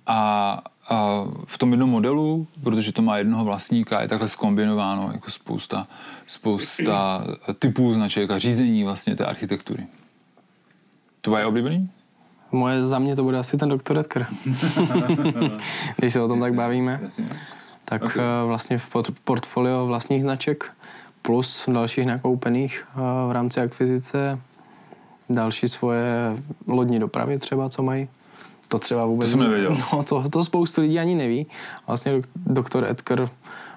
[0.07, 5.31] a, a v tom jednom modelu, protože to má jednoho vlastníka, je takhle skombinováno jako
[5.31, 5.87] spousta,
[6.27, 7.25] spousta
[7.59, 9.87] typů značek a řízení vlastně té architektury.
[11.21, 11.91] Tvoje oblíbený?
[12.55, 14.27] Moje za mě to bude asi ten doktor Edgar.
[15.97, 17.01] Když se o tom tak bavíme.
[17.03, 17.29] Jasně.
[17.85, 18.11] Tak Ok.
[18.11, 18.25] okay.
[18.47, 20.71] vlastně v port- portfolio vlastních značek
[21.23, 24.39] plus dalších nakoupených eh, v rámci akvizice
[25.31, 26.37] další svoje
[26.67, 28.09] lodní dopravy třeba, co mají.
[28.69, 29.27] To třeba vůbec...
[29.27, 29.77] To jsem nevěděl.
[29.93, 31.47] No, to, to spoustu lidí ani neví.
[31.87, 33.29] Vlastně dok- doktor Edgar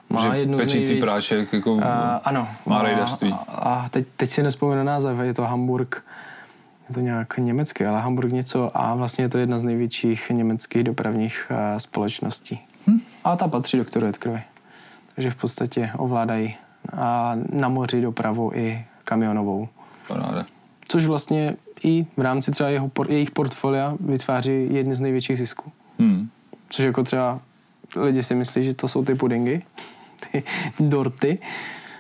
[0.09, 1.03] má Že jednu pečící největších...
[1.03, 1.83] prášek jako Uh,
[2.23, 2.47] ano.
[2.65, 3.33] má A- rejdařství.
[3.33, 6.03] A, a teď, teď si nespomenu název, je to Hamburg,
[6.89, 10.83] je to nějak německý, ale Hamburg něco a vlastně je to jedna z největších německých
[10.83, 12.59] dopravních uh, společností.
[12.87, 12.99] Hm?
[13.23, 14.41] A ta patří doktoru Edgarovi.
[15.15, 16.55] Takže v podstatě ovládají
[16.93, 19.67] a na moři dopravu i kamionovou.
[20.07, 20.45] Paráda.
[20.87, 25.71] Což vlastně i v rámci třeba jeho, jejich portfolia vytváří jedny z největších zisků.
[25.99, 26.29] Hmm.
[26.69, 27.39] Což jako třeba
[27.95, 29.61] lidi si myslí, že to jsou ty pudingy,
[30.31, 30.43] ty
[30.79, 31.39] dorty,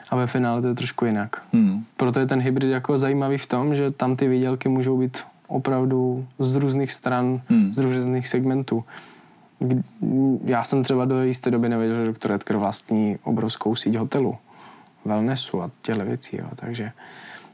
[0.09, 1.41] a ve finále to je trošku jinak.
[1.53, 1.85] Hmm.
[1.97, 5.17] Proto je ten hybrid jako zajímavý v tom, že tam ty výdělky můžou být
[5.47, 7.73] opravdu z různých stran, Hmm.
[7.73, 8.83] z různých segmentů.
[10.45, 14.37] Já jsem třeba do jisté doby nevěděl, že doktor Edgar vlastní obrovskou síť hotelů,
[15.05, 16.37] wellnessu a těchto věcí.
[16.37, 16.45] Jo.
[16.55, 16.91] Takže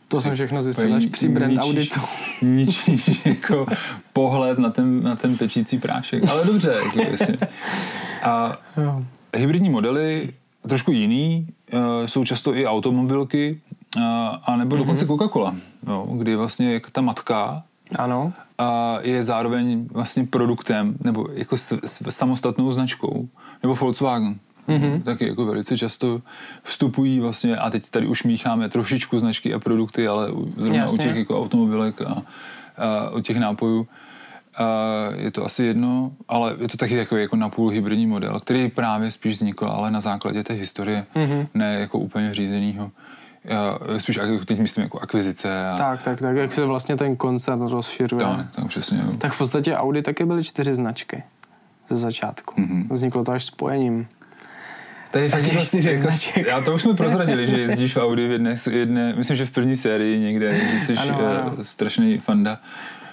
[0.08, 2.00] to jsem všechno zjistil až při brand Ničíš- auditu.
[2.42, 3.66] Ničíš jako
[4.14, 6.30] pohled na ten, na ten pečící prášek.
[6.30, 7.46] Ale dobře, jako.
[8.24, 8.58] A
[9.36, 10.34] hybridní modely,
[10.68, 13.62] trošku jiný, eh, jsou často i automobilky,
[13.98, 14.02] eh,
[14.44, 15.56] a nebo dokonce Coca-Cola,
[15.88, 17.64] jo, kdy vlastně jak ta matka
[17.96, 23.28] Ano, a je zároveň vlastně produktem nebo jako s, s samostatnou značkou.
[23.64, 24.36] Nebo Volkswagen.
[24.68, 25.02] Mm-hmm.
[25.02, 26.22] Taky jako velice často
[26.64, 31.06] vstupují vlastně a teď tady už mícháme trošičku značky a produkty, ale zrovna Jasně.
[31.06, 32.22] u těch jako automobilek a,
[32.78, 33.88] a u těch nápojů
[35.16, 39.12] je to asi jedno, ale je to taky jako, jako napůl hybridní model, který právě
[39.12, 41.48] spíš vznikl, ale na základě té historie, mm-hmm.
[41.54, 42.92] ne jako úplně řízenýho
[43.86, 45.70] uh, spíš teď myslím jako akvizice.
[45.70, 48.26] A, Tak, tak, tak, jak se vlastně ten koncert rozšiřuje.
[48.26, 48.98] tak, tak přesně.
[48.98, 49.14] Jo.
[49.18, 51.24] Tak v podstatě Audi taky byly čtyři značky
[51.88, 52.54] ze začátku.
[52.62, 52.84] Mhm.
[52.84, 52.94] Mm-hmm.
[52.94, 54.08] Vzniklo to až spojením.
[55.12, 58.28] To je fakt vlastně, čtyř jako, já to už jsme prozradili, že jezdíš v Audi
[58.28, 61.28] v jedné, jedné, myslím, že v první sérii někde, že jsi Ano, ano.
[61.28, 61.56] ano.
[61.64, 62.60] strašný fanda.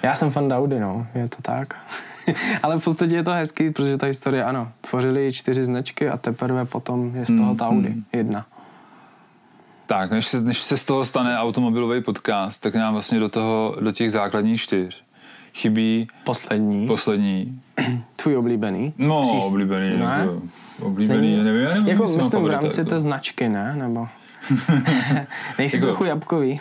[0.02, 1.74] Já jsem fan Audi, no, je to tak.
[2.62, 6.64] Ale v podstatě je to hezký, protože ta historie, ano, tvořili čtyři značky a teprve
[6.64, 8.46] potom je z toho ta Audi jedna.
[9.86, 13.76] Tak, než se, než se z toho stane automobilový podcast, tak nám vlastně do toho,
[13.80, 15.02] do těch základních čtyř
[15.54, 17.60] chybí Poslední, poslední.
[18.16, 18.94] tvůj oblíbený.
[18.98, 20.16] No, Příst- oblíbený, Ne?
[20.20, 20.42] jako,
[20.82, 22.90] oblíbený, Není- nevím, já nevím, Jako myslím v rámci jako.
[22.90, 23.76] té značky, ne?
[23.76, 24.08] Nebo...
[25.58, 26.60] Nejsi Jako- trochu jabkový.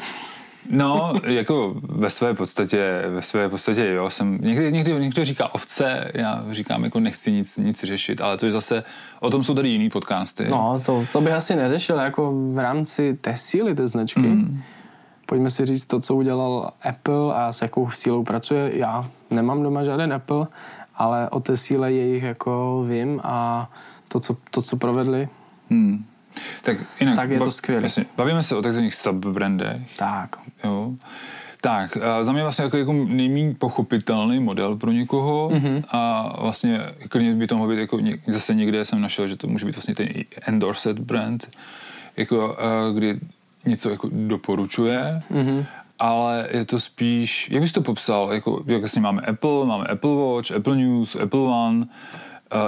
[0.69, 6.11] No, jako ve své podstatě, ve své podstatě jo, jsem, někdy, někdy někdo říká ovce,
[6.13, 8.83] já říkám jako nechci nic, nic řešit, ale to je zase,
[9.19, 10.47] o tom jsou tady jiný podcasty.
[10.49, 14.19] No, to, to bych asi neřešil jako v rámci té síly té značky.
[14.19, 14.61] Mm.
[15.25, 18.77] Pojďme si říct to, co udělal Apple a s jakou sílou pracuje.
[18.77, 20.47] Já nemám doma žádný Apple,
[20.95, 23.69] ale o té síle jejich jako vím a
[24.07, 25.29] to, co, to, co provedli,
[25.69, 26.05] Hmm.
[26.63, 27.87] Tak, jinak, Tak je to skvělé.
[28.17, 29.81] Bavíme se o takzvaných subbrandech.
[29.97, 30.35] tak.
[30.63, 30.91] Jo.
[31.61, 35.61] Tak, a za mě vlastně jako, jako nejméně pochopitelný model pro někoho Mhm.
[35.63, 35.83] mm-hmm.
[35.91, 39.65] a vlastně klidně by to mohlo být jako zase někde jsem našel, že to může
[39.65, 40.07] být vlastně ten
[40.41, 41.49] endorsed brand,
[42.17, 42.57] jako,
[42.93, 43.19] kdy
[43.65, 45.45] něco jako doporučuje, Mhm.
[45.47, 45.65] mm-hmm.
[45.99, 50.15] ale je to spíš, jak bys to popsal, jako, jak vlastně máme Apple, máme Apple
[50.15, 51.85] Watch, Apple News, Apple One,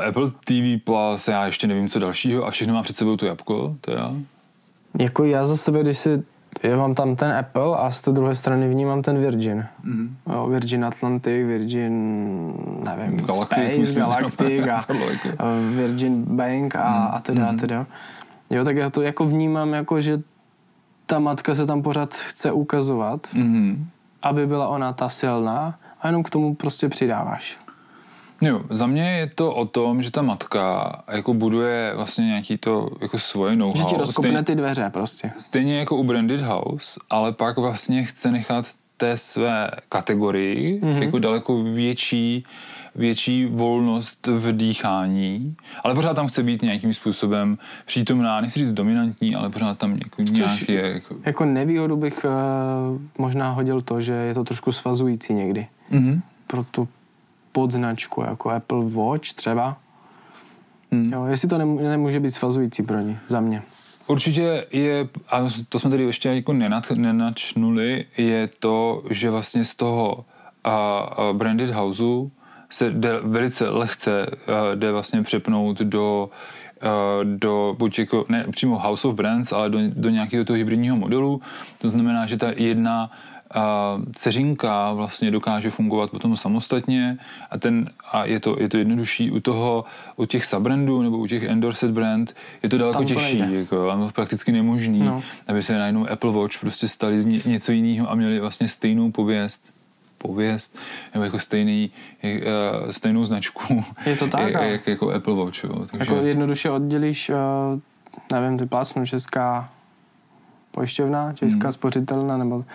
[0.08, 3.76] Apple TV Plus, já ještě nevím co dalšího a všechno má před sebou to jabko,
[3.82, 4.12] teda.
[5.00, 6.24] Jako já za sebe, když si
[6.64, 9.66] já mám tam ten Apple a z té druhé strany vnímám ten Virgin.
[9.84, 9.98] Mhm.
[9.98, 10.16] Mm.
[10.34, 11.94] Jo, Virgin Atlantic, Virgin,
[12.84, 14.68] nevím, Galactic, Space, myslím, Galactic a,
[15.12, 15.30] jako.
[15.40, 17.86] a Virgin Bank a, a teda a teda.
[18.50, 20.22] Jo, tak já to jako vnímám jako, že
[21.06, 23.88] ta matka se tam pořád chce ukazovat, Mhm.
[24.22, 27.58] aby byla ona ta silná a jenom k tomu prostě přidáváš.
[28.42, 32.90] Jo, za mě je to o tom, že ta matka jako buduje vlastně nějaký to
[33.02, 33.78] jako svoje know-how.
[33.82, 35.32] Že ti rozkopne Stejně, ty dveře prostě.
[35.38, 38.66] stejně jako u Branded House, ale pak vlastně chce nechat
[38.98, 40.92] té své kategorii Mhm.
[40.94, 41.02] mm-hmm.
[41.04, 42.46] jako daleko větší
[42.96, 49.36] větší volnost v dýchání, ale pořád tam chce být nějakým způsobem přítomná, nechci říct dominantní,
[49.36, 54.14] ale pořád tam jako nějaký je, jako, Jako nevýhodu bych uh, možná hodil to, že
[54.14, 55.68] je to trošku svazující někdy.
[55.92, 56.22] mm-hmm.
[56.48, 56.88] pro tu
[57.52, 59.78] podznačku, jako Apple Watch třeba.
[60.92, 61.14] Hmm.
[61.14, 63.62] Jo, jestli to nem- nemůže být svazující pro ní, za mě.
[64.08, 69.76] Určitě je, a to jsme tady ještě jako nenad, nenačnuli, je to, že vlastně z
[69.76, 70.26] toho
[70.64, 72.32] a, a branded houseu
[72.70, 76.30] se jde velice lehce a, jde vlastně přepnout do
[77.24, 81.42] do buď jako, ne přímo House of Brands, ale do, do nějakého toho hybridního modelu.
[81.82, 83.12] To znamená, že ta jedna
[83.54, 87.18] a dceřinka vlastně dokáže fungovat potom samostatně
[87.52, 89.86] a, ten, a je, to, je to jednodušší u toho,
[90.16, 93.60] u těch subbrandů nebo u těch endorsed brand je to daleko Tam to těžší, nejde.
[93.60, 95.06] jako, a prakticky nemožný, No.
[95.06, 95.24] no.
[95.48, 99.12] aby se najednou Apple Watch prostě stali z ně- něco jiného a měli vlastně stejnou
[99.12, 99.72] pověst
[100.18, 100.78] pověst,
[101.14, 101.92] nebo jako stejný,
[102.24, 105.64] jak, uh, stejnou značku, Je to tak, jak, ale- jak, jako Apple Watch.
[105.64, 105.86] Jo.
[105.92, 107.36] Takže, Jako jednoduše oddělíš, uh,
[108.40, 109.70] nevím, ty plácnu česká
[110.72, 111.72] pojišťovna, česká Hmm.
[111.72, 112.66] spořitelna, nebo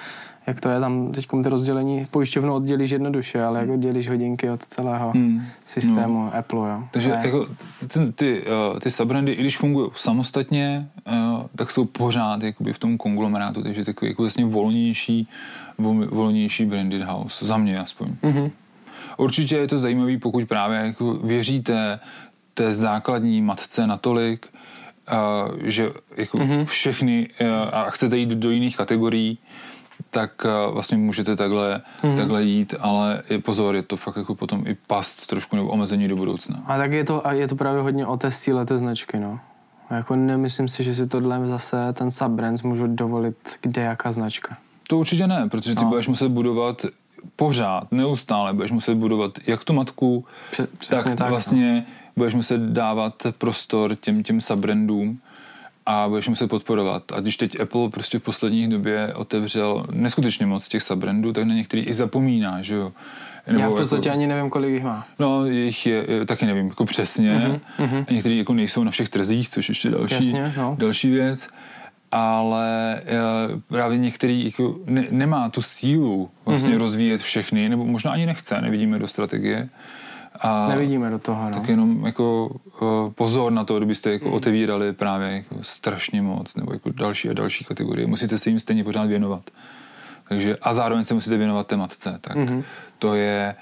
[0.47, 4.63] jak to je tam teď ty rozdělení, pojišťovnu oddělíš jednoduše, ale jak oddělíš hodinky od
[4.63, 5.43] celého Hmm.
[5.65, 6.35] systému no.
[6.35, 6.83] Apple, jo.
[6.91, 7.47] Takže je- jako
[7.93, 12.79] ty, ty, uh, ty subbrandy, i když fungují samostatně, uh, tak jsou pořád jakoby v
[12.79, 15.29] tom konglomerátu, takže takový jako vlastně volnější,
[15.79, 18.09] vol, volnější branded house, za mě aspoň.
[18.23, 18.51] Mhm.
[19.17, 22.01] Určitě je to zajímavý, pokud právě jako věříte
[22.55, 24.47] té základní matce natolik,
[25.13, 26.51] uh, že jako Mhm.
[26.51, 26.65] mm-hmm.
[26.65, 27.29] všechny
[27.73, 29.39] a chcete jít do jiných kategorií,
[30.17, 32.17] tak uh, vlastně můžete takhle, mm-hmm.
[32.17, 36.09] takhle jít, ale je pozor, je to fakt jako potom i past trošku nebo omezení
[36.09, 36.63] do budoucna.
[36.67, 39.41] A tak je to, a je to právě hodně o té síle té značky, no.
[39.91, 44.57] A Jako nemyslím si, že si tohle zase ten subbrands můžu dovolit kde jaká značka.
[44.89, 45.83] To určitě ne, protože ty No.
[45.83, 45.89] no.
[45.89, 46.87] budeš muset budovat
[47.37, 51.31] pořád, neustále budeš muset budovat jak tu matku, Pře- přesně tak, tak, no.
[51.31, 55.19] vlastně budeš muset dávat prostor těm, těm subbrandům
[55.87, 57.03] a budeš muset podporovat.
[57.13, 61.55] A když teď Apple prostě v posledních době otevřel neskutečně moc těch subbrandů, tak na
[61.55, 62.93] některý i zapomíná, že jo.
[63.47, 65.07] Já v podstatě ani nevím, kolik jich má.
[65.19, 67.61] No, jich je, je, taky nevím, jako přesně.
[67.79, 70.77] Uh-huh, A některý jako nejsou na všech trzích, což ještě další, Jasně, no.
[70.79, 71.49] další věc.
[72.13, 73.03] Ale e,
[73.69, 76.79] právě některý jako ne, nemá tu sílu vlastně uh-huh.
[76.79, 79.69] rozvíjet všechny, nebo možná ani nechce, nevidíme do strategie.
[80.41, 81.57] A Nevidíme do toho, no.
[81.61, 82.47] tak jenom jako
[82.81, 87.33] uh, pozor na to, kdybyste jako otevírali právě jako strašně moc, nebo jako další a
[87.33, 88.07] další kategorie.
[88.07, 89.51] Musíte se jim stejně pořád věnovat.
[90.29, 92.19] Takže, a zároveň se musíte věnovat té matce.
[92.21, 92.63] Tak Mhm.
[92.99, 93.55] to, je,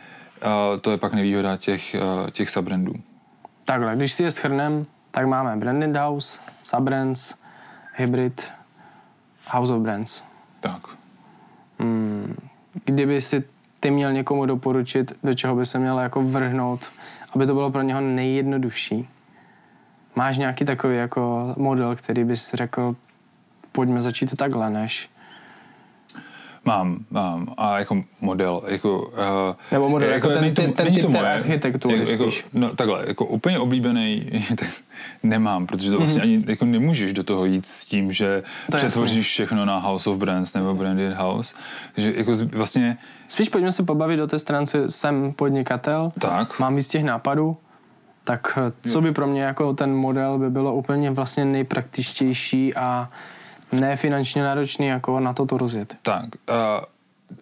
[0.45, 2.93] uh, to je pak nevýhoda těch, uh, těch subbrandů.
[3.65, 7.35] Takhle, když si je shrnem, tak máme Branded House, Subbrands,
[7.97, 8.53] Hybrid,
[9.51, 10.23] House of Brands.
[10.61, 10.81] Tak.
[11.79, 12.37] Hmm,
[12.85, 13.45] kdyby si
[13.85, 16.81] ty měl někomu doporučit, do čeho by se měl jako vrhnout,
[17.35, 19.09] aby to bylo pro něho nejjednodušší.
[20.16, 22.97] Máš nějaký takový jako model, který bys řekl,
[23.73, 25.11] pojďme začít takhle, než...
[26.64, 27.55] Mám, mám.
[27.57, 29.00] A jako model, jako...
[29.00, 32.77] Uh, Nebo model, jako ten- není to, ten- ten typ té architektury jako, jako, no,
[32.77, 34.68] takhle, jako úplně oblíbený tak
[35.22, 39.16] nemám, protože to vlastně ani jako nemůžeš do toho jít s tím, že To přetvoříš
[39.16, 39.22] jasný.
[39.22, 41.55] všechno na House of Brands nebo Branded House.
[41.94, 42.98] Takže jako vlastně
[43.29, 47.57] Spíš pojďme se pobavit o té stránce, jsem podnikatel, tak, mám víc těch nápadů,
[48.24, 53.11] tak eh, co by pro mě jako ten model by bylo úplně vlastně nejpraktičtější a
[53.81, 55.97] ne finančně náročný jako na to to rozjet.
[56.03, 56.25] tak.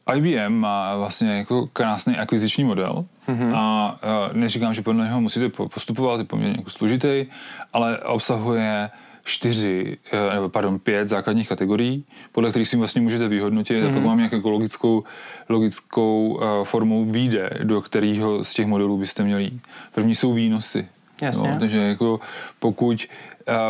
[0.06, 3.52] Uh, IBM má vlastně jako krásný akviziční model mm-hmm.
[3.54, 3.96] a
[4.30, 7.26] uh, neříkám, že podle něho musíte po- postupovat, je poměrně jako složitý,
[7.72, 8.90] ale obsahuje
[9.24, 13.90] čtyři, eh, nebo pardon, pět základních kategorií, podle kterých si vlastně můžete vyhodnotit mm-hmm.
[13.90, 15.04] a pak vám nějakou logickou,
[15.48, 19.62] logickou uh, formou výjde, do kterého z těch modelů byste měli jít.
[19.94, 20.88] První jsou výnosy.
[21.20, 21.48] Jasně.
[21.48, 22.20] Jo, takže jako
[22.58, 23.06] pokud,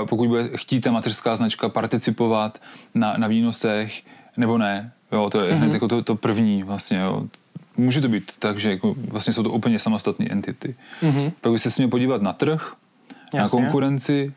[0.09, 2.59] pokud bude chtít ta mateřská značka participovat
[2.95, 4.03] na, na výnosech,
[4.37, 5.57] nebo ne, jo, to je mm-hmm.
[5.57, 7.23] hned jako to, to první vlastně, jo.
[7.77, 10.75] Může to být tak, že jako vlastně jsou to úplně samostatné entity.
[11.03, 11.33] Mm-hmm.
[11.41, 12.75] Pak byste se měl podívat na trh,
[13.35, 13.61] na Jasně.
[13.61, 14.33] konkurenci,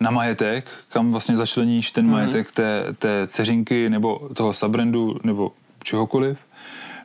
[0.00, 5.52] na majetek, kam vlastně začleníš ten majetek té, té ceřinky nebo toho subbrandu nebo
[5.84, 6.38] čehokoliv.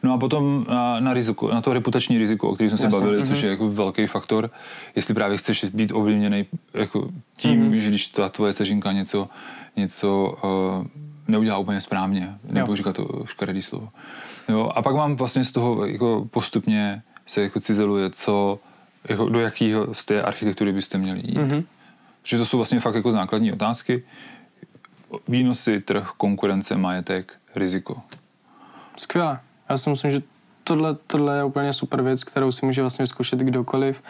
[0.03, 2.99] No a potom na, na, riziko, na to reputační riziko, o kterém jsme se Jasně,
[2.99, 4.49] bavili, což je jako velký faktor,
[4.95, 9.29] jestli právě chceš být ovlivněný jako tím, že když ta tvoje ceřinka něco,
[9.75, 10.87] něco uh,
[11.27, 13.89] neudělá úplně správně, nebo říkat to škaredý slovo.
[14.49, 18.59] Jo, a pak mám vlastně z toho jako postupně se jako cizeluje, co,
[19.09, 21.37] jako do jakého z té architektury byste měli jít.
[21.37, 21.63] Mm-hmm.
[22.21, 24.03] Protože to jsou vlastně fakt jako základní otázky.
[25.27, 28.01] Výnosy, trh, konkurence, majetek, riziko.
[28.97, 29.39] Skvěle.
[29.69, 30.21] Já si myslím, že
[30.63, 34.03] tohle, tohle je úplně super věc, kterou si může vlastně vyzkoušet kdokoliv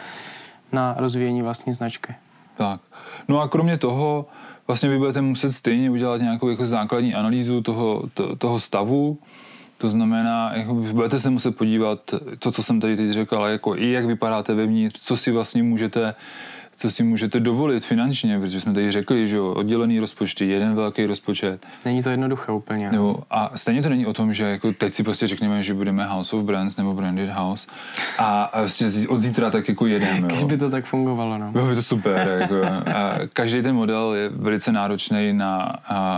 [0.72, 2.14] na rozvíjení vlastní značky.
[2.56, 2.80] Tak.
[3.28, 4.26] No a kromě toho
[4.66, 9.18] vlastně vy budete muset stejně udělat nějakou jako základní analýzu toho, to, toho stavu,
[9.78, 13.76] to znamená, jako budete se muset podívat to, co jsem tady teď řekl, ale jako
[13.76, 16.14] i jak vypadáte vevnitř, co si vlastně můžete
[16.78, 21.06] co si můžete dovolit finančně, protože jsme tady řekli, že jo, oddělený rozpočty, jeden velký
[21.06, 21.66] rozpočet.
[21.84, 22.90] Není to jednoduché úplně.
[22.90, 26.06] Nebo, a stejně to není o tom, že jako teď si prostě řekneme, že budeme
[26.06, 27.66] House of Brands nebo Branded House
[28.18, 30.28] a, a vlastně zí- od zítra tak jako jedeme.
[30.28, 31.52] Když by to tak fungovalo, no.
[31.52, 32.28] Bylo by to super.
[32.40, 32.54] Jako,
[32.94, 35.72] a každý ten model je velice náročný na,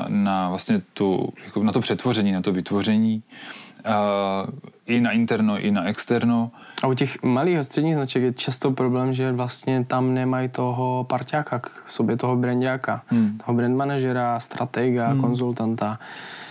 [0.08, 3.22] na vlastně tu, jako na to přetvoření, na to vytvoření.
[4.86, 6.50] I na interno, i na externo.
[6.82, 11.04] A u těch malých a středních značek je často problém, že vlastně tam nemají toho
[11.08, 13.38] parťáka k sobě, toho brandáka, hmm.
[13.46, 15.20] toho brand manažera, stratega, hmm.
[15.20, 15.98] konzultanta.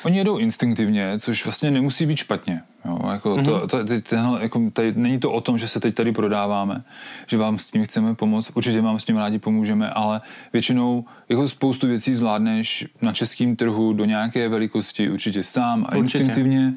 [0.03, 2.61] Oni jedou instinktivně, což vlastně nemusí být špatně.
[2.85, 3.45] Jo, jako Mhm.
[3.45, 6.81] to, to, teď tenhle, jako tady, není to o tom, že se teď tady prodáváme,
[7.27, 10.21] že vám s tím chceme pomoct, určitě vám s tím rádi pomůžeme, ale
[10.53, 15.99] většinou jako spoustu věcí zvládneš na českém trhu do nějaké velikosti určitě sám a Určitě.
[16.17, 16.73] instinktivně,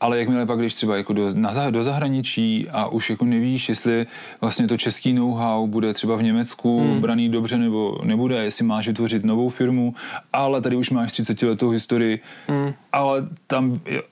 [0.00, 4.06] ale jakmile pak jdeš třeba jako do, na, do zahraničí a už jako nevíš, jestli
[4.40, 7.00] vlastně to český know-how bude třeba v Německu hmm.
[7.00, 9.94] braný dobře nebo nebude, jestli máš vytvořit novou firmu,
[10.32, 12.72] ale tady už máš 30 letou historii, hmm.
[12.92, 14.02] ale tam je,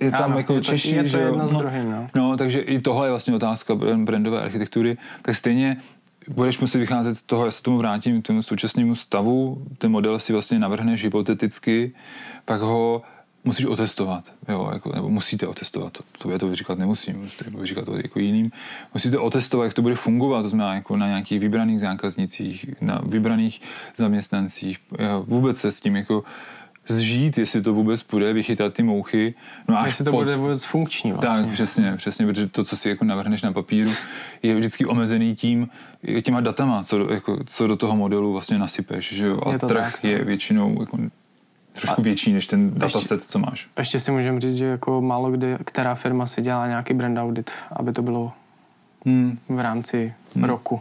[0.00, 2.08] je tam Ano, jako je to- Češi, je to že jedno s druhým, no.
[2.16, 2.36] no.
[2.36, 5.76] takže i tohle je vlastně otázka brand- brandové architektury, tak stejně
[6.28, 10.18] budeš muset vycházet z toho, já se tomu vrátím, k tomu současnému stavu, ten model
[10.18, 11.92] si vlastně navrhneš hypoteticky,
[12.44, 13.02] pak ho
[13.46, 17.66] musíš otestovat, jo, jako, nebo musíte otestovat, to, to já to říkat nemusím, to budu
[17.66, 18.50] říkat to jako jiným,
[18.94, 23.60] musíte otestovat, jak to bude fungovat, to znamená jako na nějakých vybraných zákaznicích, na vybraných
[23.96, 24.78] zaměstnancích,
[25.26, 26.24] vůbec se s tím jako
[26.88, 29.34] zžít, jestli to vůbec půjde, vychytat ty mouchy,
[29.68, 31.42] no a Jestli to po- bude vůbec funkční vlastně.
[31.44, 33.90] tak, přesně, přesně, protože to, co si jako navrhneš na papíru,
[34.42, 35.68] je vždycky omezený tím,
[36.22, 39.40] těma datama, co do, jako, co do toho modelu vlastně nasypeš, že jo?
[39.46, 40.10] A trh tak, no.
[40.10, 40.98] je většinou jako
[41.80, 43.68] trošku větší než ten dataset, co máš.
[43.78, 47.50] Ještě si můžeme říct, že jako málo kdy, která firma si dělá nějaký brand audit,
[47.72, 48.32] aby to bylo
[49.06, 49.38] Hmm.
[49.48, 50.80] v rámci roku.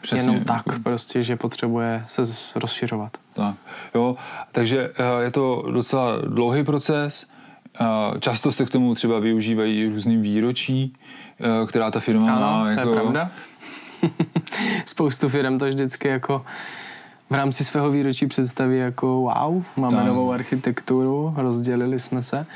[0.00, 2.22] Přesně, Jenom tak jako- prostě, že potřebuje se
[2.54, 3.12] rozšiřovat.
[3.34, 3.54] Tak,
[3.94, 4.16] jo,
[4.52, 7.26] takže eh, je to docela dlouhý proces,
[7.80, 10.92] Uh, často se k tomu třeba využívají různý výročí,
[11.60, 12.62] uh, která ta firma Ano, má.
[12.64, 13.30] to Jako, je pravda.
[14.86, 16.44] Spoustu firm to vždycky jako
[17.30, 20.06] v rámci svého výročí představí jako wow, máme Tak.
[20.06, 22.46] novou architekturu, rozdělili jsme se.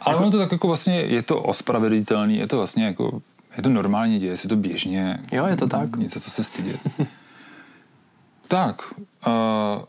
[0.00, 3.22] Ale ono to tak jako vlastně je to ospravedlitelný, je to vlastně jako,
[3.56, 5.20] je to normální, děje se to běžně.
[5.32, 5.96] Jo, je to tak.
[5.96, 6.80] Něco, co se stydět.
[8.48, 8.82] tak,
[9.26, 9.84] uh,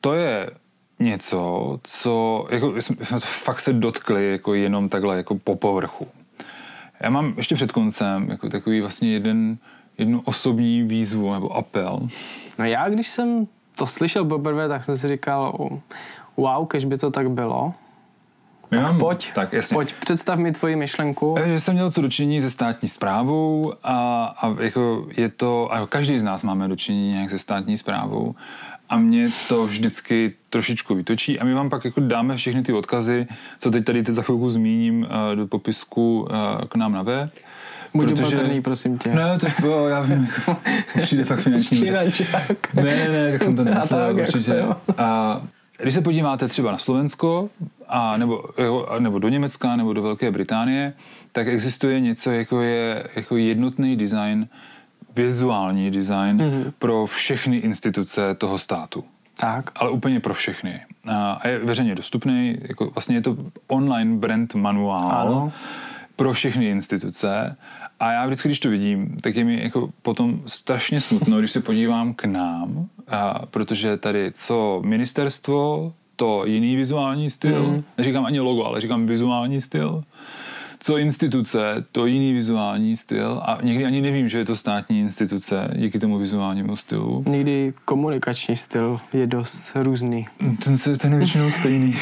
[0.00, 0.50] to je
[0.98, 6.08] něco, co, jako, jsme fakt se dotkli jako jenom takhle jako po povrchu.
[7.00, 9.58] Já mám ještě před koncem jako takový vlastně jeden,
[10.00, 12.08] jednu osobní výzvu nebo apel.
[12.58, 13.46] No já, když jsem
[13.78, 15.68] to slyšel poprvé, tak jsem si říkal, "O,
[16.36, 17.74] wow, kež by to tak bylo.
[18.70, 19.74] Já mám- Pojď, tak, jasně.
[19.74, 21.36] pojď, představ mi tvoji myšlenku.
[21.46, 26.18] Že jsem měl co dočinění se státní zprávou a, a jako je to, a každý
[26.18, 28.34] z nás máme dočinění nějak se státní zprávou
[28.88, 33.26] a mě to vždycky trošičku vytočí a my vám pak jako dáme všechny ty odkazy,
[33.60, 37.30] co teď tady teď za chvilku zmíním eh, do popisku eh, k nám na web.
[37.94, 39.08] Buď opatrný, prosím tě.
[39.14, 40.56] Ne, to jo, já vím, jako,
[41.02, 41.80] přijde fakt finanční.
[41.80, 42.74] Finančák.
[42.74, 44.50] Ne, ne, ne, tak jsem to nemyslel, tak, určitě.
[44.52, 44.76] jako.
[44.98, 45.40] A
[45.82, 47.48] když se podíváte třeba na Slovensko,
[47.88, 50.92] a nebo, jako- nebo do Německa, nebo do Velké Británie,
[51.32, 54.48] tak existuje něco, jako je jako jednotný design,
[55.16, 56.72] vizuální design mm-hmm.
[56.78, 59.04] pro všechny instituce toho státu.
[59.40, 59.70] Tak.
[59.76, 60.80] Ale úplně pro všechny.
[61.08, 63.36] A a je veřejně dostupný, jako vlastně je to
[63.68, 65.52] online brand manuál Ano.
[66.16, 67.56] pro všechny instituce.
[68.00, 71.60] A já vždycky, když to vidím, tak je mi jako potom strašně smutno, když se
[71.60, 77.84] podívám k nám, a protože tady co ministerstvo, to jiný vizuální styl, mm.
[77.98, 80.04] neříkám ani logo, ale říkám vizuální styl,
[80.80, 85.70] co instituce, to jiný vizuální styl a někdy ani nevím, že je to státní instituce
[85.76, 87.24] díky tomu vizuálnímu stylu.
[87.26, 90.26] Někdy komunikační styl je dost různý.
[90.64, 91.96] Ten, se, ten je většinou stejný.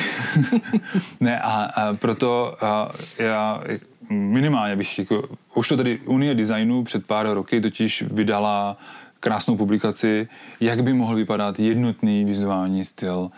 [1.20, 3.62] ne, a, a proto a já
[4.10, 8.76] minimálně bych, jako, už to tady Unie designu před pár roky totiž vydala
[9.20, 10.28] krásnou publikaci,
[10.60, 13.30] jak by mohl vypadat jednotný vizuální styl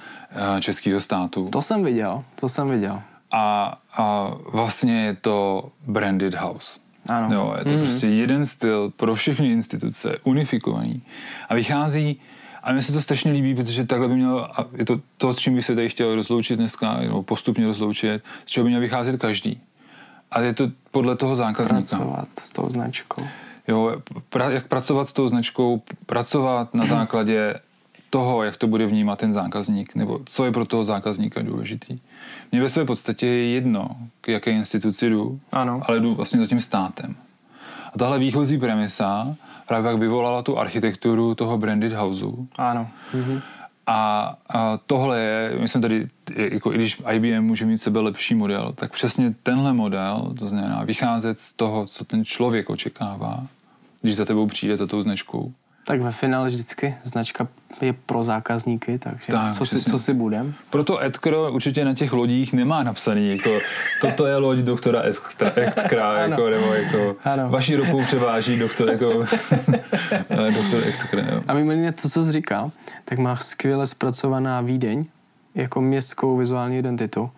[0.56, 1.48] a, českého státu.
[1.52, 3.02] To jsem viděl, to jsem viděl.
[3.30, 6.80] A, a vlastně je to branded house.
[7.08, 7.28] Ano.
[7.32, 7.80] Jo, je to mm.
[7.80, 11.02] prostě jeden styl pro všechny instituce, unifikovaný.
[11.48, 12.20] A vychází,
[12.62, 15.38] a mně se to strašně líbí, protože takhle by mělo, a je to to, s
[15.38, 19.20] čím bych se tady chtěl rozloučit dneska, nebo postupně rozloučit, z čeho by měl vycházet
[19.20, 19.60] každý.
[20.30, 21.96] A je to podle toho zákazníka.
[21.96, 23.22] Pracovat s tou značkou.
[23.68, 23.96] Jo,
[24.28, 27.54] pra, jak pracovat s tou značkou, pracovat na základě
[28.10, 31.98] toho, jak to bude vnímat ten zákazník, nebo co je pro toho zákazníka důležitý.
[32.52, 33.88] Mně ve své podstatě je jedno,
[34.20, 35.80] k jaké instituci jdu, Ano.
[35.88, 37.14] ale jdu vlastně za tím státem.
[37.94, 39.36] A tahle výchozí premisa
[39.68, 42.48] právě jak vyvolala tu architekturu toho branded houseu.
[42.58, 42.88] Ano.
[43.14, 43.40] Mhm.
[43.92, 48.34] A, a tohle je, my jsme tady, jako i když IBM může mít sebe lepší
[48.34, 53.46] model, tak přesně tenhle model, to znamená vycházet z toho, co ten člověk očekává,
[54.02, 55.52] když za tebou přijde za tou značkou.
[55.90, 57.48] Tak ve finále vždycky značka
[57.80, 60.54] je pro zákazníky, takže Tak, co, si, co si budem?
[60.70, 63.50] Proto Edgar určitě na těch lodích nemá napsaný, jako
[64.00, 65.02] toto je loď doktora
[65.56, 67.48] Edkra, jako, nebo jako Ano.
[67.48, 69.06] vaši ropu převáží doktor, jako
[70.54, 71.42] doktor Edkra, jo.
[71.48, 72.70] A mimo jiné to, co jsi říkal,
[73.04, 75.04] tak má skvěle zpracovaná Vídeň
[75.54, 77.30] jako městskou vizuální identitu.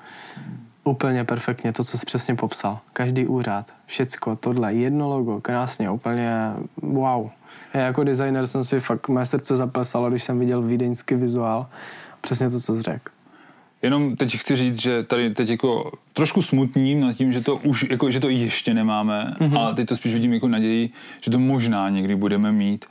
[0.85, 2.79] Úplně perfektně, to, co jsi přesně popsal.
[2.93, 7.31] Každý úřad, všecko, tohle, jedno logo, krásně, úplně wow.
[7.75, 11.67] Já jako designer jsem si fakt, mé srdce zaplesalo, když jsem viděl vídeňský vizuál.
[12.21, 13.13] Přesně to, co jsi řekl.
[13.83, 17.87] Jenom teď chci říct, že tady teď jako trošku smutním nad tím, že to už,
[17.91, 19.59] jako, že to ještě nemáme, mm-hmm.
[19.59, 22.85] ale teď to spíš vidím jako naději, že to možná někdy budeme mít,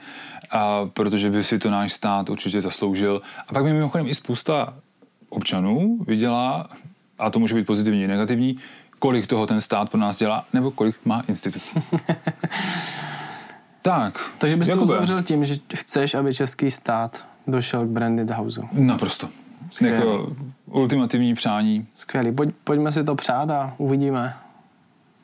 [0.52, 3.22] a protože by si to náš stát určitě zasloužil.
[3.48, 4.74] A pak by mimochodem i spousta
[5.30, 6.70] občanů viděla,
[7.20, 8.58] a to může být pozitivní i negativní,
[9.00, 11.80] kolik toho ten stát pro nás dělá, nebo kolik má institucí.
[13.82, 14.20] tak.
[14.38, 14.84] Takže bys to Jakube.
[14.86, 18.64] uzavřel tím, že chceš, aby český stát došel k branded houseu.
[18.72, 19.30] Naprosto.
[19.70, 19.96] Skvělé.
[19.96, 21.88] Jako ultimativní přání.
[21.96, 22.32] Skvělý.
[22.32, 24.34] Pojď, pojďme si to přát a uvidíme,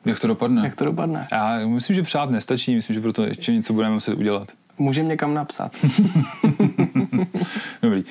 [0.04, 0.64] Jak to dopadne?
[0.64, 1.28] jak to dopadne.
[1.32, 4.48] Já myslím, že přát nestačí, myslím, že proto ještě něco budeme muset udělat.
[4.78, 5.72] Můžeme někam napsat.
[7.82, 8.04] Dobrý.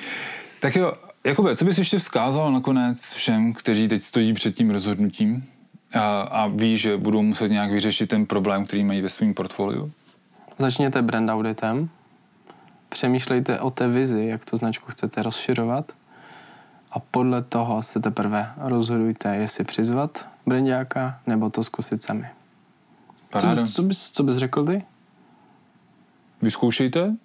[0.60, 0.92] Tak jo,
[1.24, 5.44] Jakube, co bys ještě vzkázal nakonec všem, kteří teď stojí před tím rozhodnutím
[5.94, 9.92] a, a ví, že budou muset nějak vyřešit ten problém, který mají ve svém portfoliu?
[10.58, 11.88] Začněte brand auditem,
[12.88, 15.92] přemýšlejte o té vizi, jak tu značku chcete rozšiřovat
[16.90, 22.26] a podle toho se teprve rozhodujte, jestli přizvat brandáka nebo to zkusit sami.
[23.32, 23.66] Co, Paráda.
[23.66, 24.82] co, bys, co bys řekl ty?
[26.42, 27.16] Vyzkoušejte,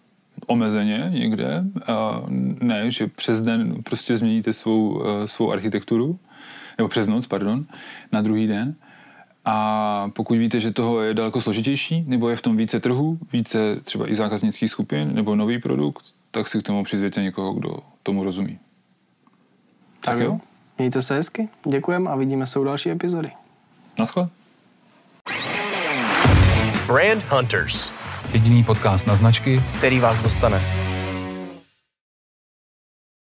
[0.47, 2.21] omezeně někde, a
[2.61, 6.19] ne, že přes den prostě změníte svou, eh, svou architekturu,
[6.77, 7.65] nebo přes noc, pardon,
[8.11, 8.75] na druhý den.
[9.46, 13.58] A pokud víte, že toho je daleko složitější, nebo je v tom více trhů, více
[13.84, 18.24] třeba i zákaznických skupin, nebo nový produkt, tak si k tomu přizvěte někoho, kdo tomu
[18.24, 18.60] rozumí.
[20.00, 20.39] Tak jo.
[20.78, 23.32] Mějte se hezky, děkujeme a vidíme se u další epizody.
[24.00, 24.28] Naschle.
[26.88, 27.91] Brand Hunters,
[28.34, 30.82] Jediný podcast na značky, který vás dostane.